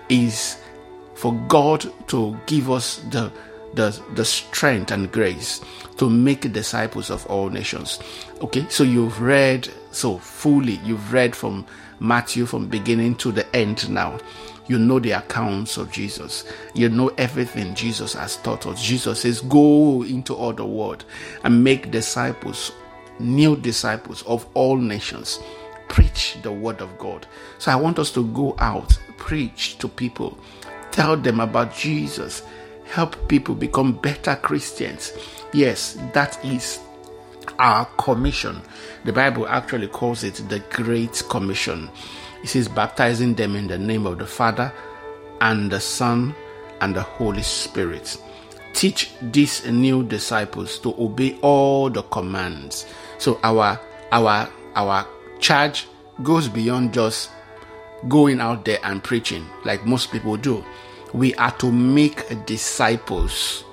is 0.10 0.58
for 1.16 1.34
God 1.48 1.86
to 2.08 2.38
give 2.48 2.70
us 2.72 2.98
the 3.10 3.32
the, 3.74 3.98
the 4.16 4.26
strength 4.26 4.92
and 4.92 5.12
grace 5.12 5.62
to 5.98 6.10
make 6.10 6.52
disciples 6.52 7.10
of 7.10 7.26
all 7.28 7.50
nations. 7.50 8.00
Okay, 8.42 8.66
so 8.70 8.84
you've 8.84 9.22
read 9.22 9.70
so 9.92 10.18
fully, 10.18 10.76
you've 10.84 11.14
read 11.14 11.36
from 11.36 11.66
Matthew 12.00 12.46
from 12.46 12.68
beginning 12.68 13.16
to 13.16 13.32
the 13.32 13.56
end 13.56 13.90
now. 13.90 14.18
You 14.68 14.80
know 14.80 15.00
the 15.00 15.12
accounts 15.12 15.78
of 15.78 15.92
Jesus. 15.92 16.46
You 16.74 16.90
know 16.90 17.10
everything 17.18 17.76
Jesus 17.76 18.14
has 18.14 18.38
taught 18.38 18.66
us. 18.66 18.82
Jesus 18.82 19.22
says, 19.22 19.42
Go 19.42 20.04
into 20.04 20.34
all 20.34 20.54
the 20.54 20.66
world 20.66 21.04
and 21.44 21.64
make 21.64 21.92
disciples, 21.92 22.72
new 23.22 23.56
disciples 23.56 24.24
of 24.24 24.48
all 24.54 24.78
nations. 24.78 25.40
Preach 25.88 26.38
the 26.42 26.52
word 26.52 26.82
of 26.82 26.98
God. 26.98 27.28
So 27.58 27.72
I 27.72 27.76
want 27.76 28.00
us 28.00 28.12
to 28.12 28.26
go 28.28 28.56
out, 28.60 28.98
preach 29.18 29.78
to 29.80 29.88
people, 29.88 30.38
tell 30.92 31.18
them 31.18 31.40
about 31.40 31.76
Jesus, 31.76 32.44
help 32.86 33.28
people 33.28 33.56
become 33.56 33.94
better 33.94 34.36
Christians. 34.36 35.14
Yes, 35.54 35.98
that 36.14 36.44
is 36.46 36.80
our 37.60 37.86
commission. 37.98 38.62
The 39.06 39.14
Bible 39.14 39.48
actually 39.48 39.88
calls 39.88 40.24
it 40.24 40.36
the 40.50 40.60
Great 40.72 41.24
Commission. 41.30 41.90
It 42.44 42.48
says, 42.48 42.68
baptizing 42.68 43.36
them 43.36 43.56
in 43.56 43.68
the 43.68 43.78
name 43.78 44.06
of 44.06 44.18
the 44.18 44.26
Father 44.26 44.74
and 45.42 45.72
the 45.72 45.80
Son 45.80 46.36
and 46.82 46.96
the 46.96 47.02
Holy 47.02 47.44
Spirit. 47.44 48.18
Teach 48.74 49.12
these 49.22 49.66
new 49.68 50.04
disciples 50.04 50.80
to 50.80 50.96
obey 50.98 51.38
all 51.42 51.90
the 51.90 52.04
commands. 52.04 52.86
So 53.22 53.40
our 53.44 53.80
our 54.12 54.50
our 54.74 55.08
charge 55.40 55.88
goes 56.24 56.48
beyond 56.48 56.92
just 56.92 57.30
going 58.08 58.42
out 58.42 58.66
there 58.66 58.80
and 58.84 59.04
preaching 59.04 59.46
like 59.64 59.86
most 59.86 60.12
people 60.12 60.38
do. 60.38 60.66
We 61.14 61.36
are 61.36 61.52
to 61.60 61.72
make 61.72 62.48
disciples. 62.48 63.64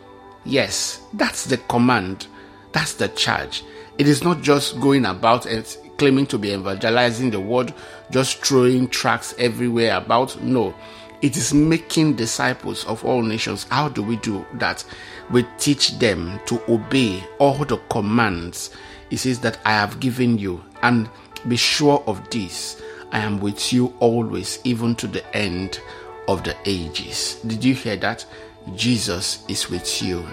Yes, 0.44 1.00
that's 1.14 1.46
the 1.46 1.56
command. 1.56 2.26
That's 2.72 2.92
the 2.92 3.08
charge. 3.08 3.64
It 3.96 4.06
is 4.06 4.22
not 4.22 4.42
just 4.42 4.80
going 4.80 5.06
about 5.06 5.46
and 5.46 5.64
claiming 5.96 6.26
to 6.26 6.36
be 6.36 6.52
evangelizing 6.52 7.30
the 7.30 7.40
world, 7.40 7.72
just 8.10 8.44
throwing 8.44 8.86
tracts 8.86 9.34
everywhere 9.38 9.96
about. 9.96 10.42
No, 10.42 10.74
it 11.22 11.38
is 11.38 11.54
making 11.54 12.16
disciples 12.16 12.84
of 12.84 13.02
all 13.02 13.22
nations. 13.22 13.64
How 13.70 13.88
do 13.88 14.02
we 14.02 14.16
do 14.16 14.44
that? 14.56 14.84
We 15.30 15.46
teach 15.56 15.98
them 15.98 16.38
to 16.48 16.60
obey 16.70 17.24
all 17.38 17.64
the 17.64 17.78
commands. 17.88 18.72
It 19.10 19.18
says 19.18 19.40
that 19.40 19.58
I 19.64 19.72
have 19.72 20.00
given 20.00 20.38
you, 20.38 20.62
and 20.82 21.08
be 21.46 21.56
sure 21.56 22.02
of 22.06 22.28
this 22.30 22.80
I 23.10 23.20
am 23.20 23.40
with 23.40 23.72
you 23.72 23.94
always, 24.00 24.58
even 24.64 24.94
to 24.96 25.06
the 25.06 25.24
end 25.36 25.80
of 26.26 26.44
the 26.44 26.54
ages. 26.66 27.40
Did 27.46 27.64
you 27.64 27.74
hear 27.74 27.96
that? 27.96 28.26
Jesus 28.74 29.44
is 29.48 29.70
with 29.70 30.02
you. 30.02 30.26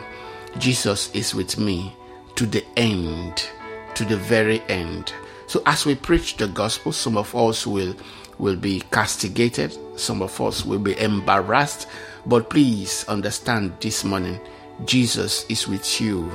Jesus 0.58 1.14
is 1.14 1.34
with 1.34 1.58
me 1.58 1.96
to 2.36 2.46
the 2.46 2.66
end, 2.76 3.48
to 3.94 4.04
the 4.04 4.18
very 4.18 4.62
end. 4.68 5.14
So 5.48 5.62
as 5.66 5.86
we 5.86 5.96
preach 5.96 6.38
the 6.38 6.48
gospel, 6.48 6.92
some 6.92 7.18
of 7.18 7.34
us 7.36 7.66
will 7.66 7.96
will 8.38 8.58
be 8.58 8.82
castigated, 8.92 9.78
some 9.98 10.22
of 10.22 10.42
us 10.42 10.66
will 10.66 10.80
be 10.80 11.00
embarrassed, 11.00 11.88
but 12.26 12.50
please 12.50 13.06
understand 13.08 13.72
this 13.80 14.04
morning 14.04 14.38
Jesus 14.84 15.46
is 15.48 15.70
with 15.70 16.02
you 16.02 16.30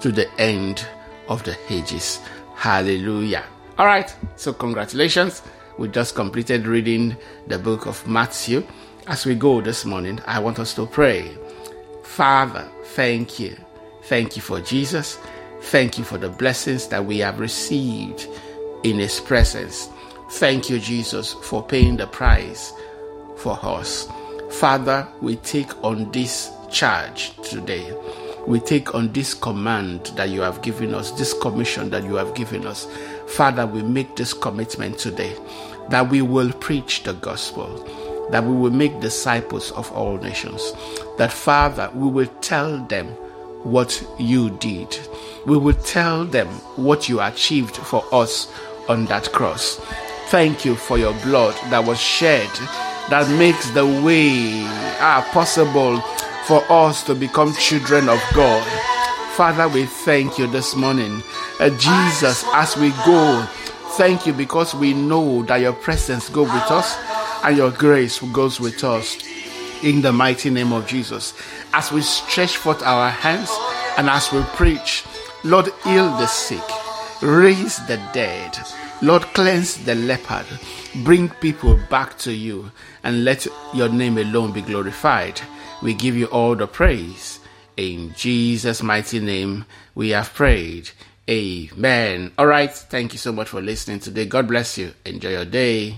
to 0.00 0.12
the 0.12 0.30
end 0.38 0.86
of 1.28 1.42
the 1.44 1.56
ages. 1.70 2.20
Hallelujah. 2.54 3.44
All 3.78 3.86
right. 3.86 4.14
So 4.36 4.52
congratulations. 4.52 5.42
We 5.78 5.88
just 5.88 6.14
completed 6.14 6.66
reading 6.66 7.16
the 7.46 7.58
book 7.58 7.86
of 7.86 8.06
Matthew. 8.08 8.66
As 9.06 9.26
we 9.26 9.34
go 9.34 9.60
this 9.60 9.84
morning, 9.84 10.20
I 10.26 10.38
want 10.38 10.58
us 10.58 10.74
to 10.74 10.86
pray. 10.86 11.36
Father, 12.02 12.66
thank 12.94 13.38
you. 13.38 13.56
Thank 14.04 14.36
you 14.36 14.42
for 14.42 14.60
Jesus. 14.60 15.18
Thank 15.62 15.98
you 15.98 16.04
for 16.04 16.16
the 16.16 16.28
blessings 16.28 16.88
that 16.88 17.04
we 17.04 17.18
have 17.18 17.40
received 17.40 18.26
in 18.84 18.98
His 18.98 19.20
presence. 19.20 19.88
Thank 20.30 20.70
you, 20.70 20.78
Jesus, 20.78 21.34
for 21.34 21.62
paying 21.62 21.96
the 21.96 22.06
price 22.06 22.72
for 23.36 23.58
us. 23.62 24.08
Father, 24.50 25.06
we 25.20 25.36
take 25.36 25.84
on 25.84 26.10
this 26.10 26.50
charge 26.70 27.36
today. 27.42 27.92
We 28.46 28.60
take 28.60 28.94
on 28.94 29.12
this 29.12 29.34
command 29.34 30.06
that 30.16 30.28
you 30.30 30.40
have 30.40 30.62
given 30.62 30.94
us, 30.94 31.10
this 31.12 31.34
commission 31.34 31.90
that 31.90 32.04
you 32.04 32.14
have 32.14 32.34
given 32.34 32.66
us. 32.66 32.86
Father, 33.26 33.66
we 33.66 33.82
make 33.82 34.14
this 34.14 34.32
commitment 34.32 34.98
today 34.98 35.36
that 35.90 36.08
we 36.10 36.22
will 36.22 36.52
preach 36.52 37.02
the 37.02 37.14
gospel, 37.14 37.66
that 38.30 38.44
we 38.44 38.54
will 38.54 38.70
make 38.70 39.00
disciples 39.00 39.72
of 39.72 39.90
all 39.92 40.16
nations, 40.18 40.72
that 41.18 41.32
Father, 41.32 41.90
we 41.94 42.08
will 42.08 42.30
tell 42.40 42.78
them 42.86 43.06
what 43.64 44.06
you 44.18 44.50
did. 44.50 44.96
We 45.44 45.58
will 45.58 45.74
tell 45.74 46.24
them 46.24 46.46
what 46.76 47.08
you 47.08 47.20
achieved 47.20 47.76
for 47.76 48.04
us 48.12 48.52
on 48.88 49.06
that 49.06 49.32
cross. 49.32 49.80
Thank 50.28 50.64
you 50.64 50.76
for 50.76 50.98
your 50.98 51.14
blood 51.22 51.54
that 51.70 51.84
was 51.84 52.00
shed 52.00 52.48
that 53.08 53.28
makes 53.38 53.70
the 53.70 53.86
way 53.86 54.64
ah, 54.98 55.28
possible 55.32 56.02
for 56.46 56.62
us 56.70 57.02
to 57.02 57.14
become 57.14 57.52
children 57.54 58.08
of 58.08 58.22
God. 58.32 58.64
Father, 59.32 59.68
we 59.68 59.84
thank 59.84 60.38
you 60.38 60.46
this 60.46 60.76
morning. 60.76 61.20
Uh, 61.58 61.70
Jesus, 61.70 62.44
as 62.54 62.76
we 62.76 62.90
go, 63.04 63.44
thank 63.96 64.26
you 64.26 64.32
because 64.32 64.72
we 64.72 64.94
know 64.94 65.42
that 65.42 65.56
your 65.56 65.72
presence 65.72 66.28
goes 66.28 66.46
with 66.46 66.70
us 66.70 66.96
and 67.42 67.56
your 67.56 67.72
grace 67.72 68.20
goes 68.32 68.60
with 68.60 68.84
us. 68.84 69.18
In 69.82 70.02
the 70.02 70.12
mighty 70.12 70.48
name 70.48 70.72
of 70.72 70.86
Jesus. 70.86 71.34
As 71.72 71.90
we 71.90 72.00
stretch 72.00 72.56
forth 72.56 72.82
our 72.82 73.10
hands 73.10 73.50
and 73.98 74.08
as 74.08 74.32
we 74.32 74.40
preach, 74.54 75.04
Lord, 75.42 75.66
heal 75.82 76.08
the 76.16 76.26
sick, 76.26 76.62
raise 77.22 77.84
the 77.88 77.96
dead, 78.14 78.56
Lord, 79.02 79.22
cleanse 79.34 79.84
the 79.84 79.96
leopard, 79.96 80.46
bring 81.04 81.28
people 81.28 81.78
back 81.90 82.16
to 82.18 82.32
you, 82.32 82.70
and 83.04 83.24
let 83.24 83.46
your 83.74 83.88
name 83.88 84.16
alone 84.16 84.52
be 84.52 84.62
glorified. 84.62 85.40
We 85.82 85.94
give 85.94 86.16
you 86.16 86.26
all 86.26 86.54
the 86.54 86.66
praise. 86.66 87.40
In 87.76 88.14
Jesus' 88.14 88.82
mighty 88.82 89.20
name, 89.20 89.66
we 89.94 90.10
have 90.10 90.32
prayed. 90.32 90.90
Amen. 91.28 92.32
All 92.38 92.46
right. 92.46 92.72
Thank 92.72 93.12
you 93.12 93.18
so 93.18 93.32
much 93.32 93.48
for 93.48 93.60
listening 93.60 94.00
today. 94.00 94.26
God 94.26 94.48
bless 94.48 94.78
you. 94.78 94.94
Enjoy 95.04 95.30
your 95.30 95.44
day. 95.44 95.96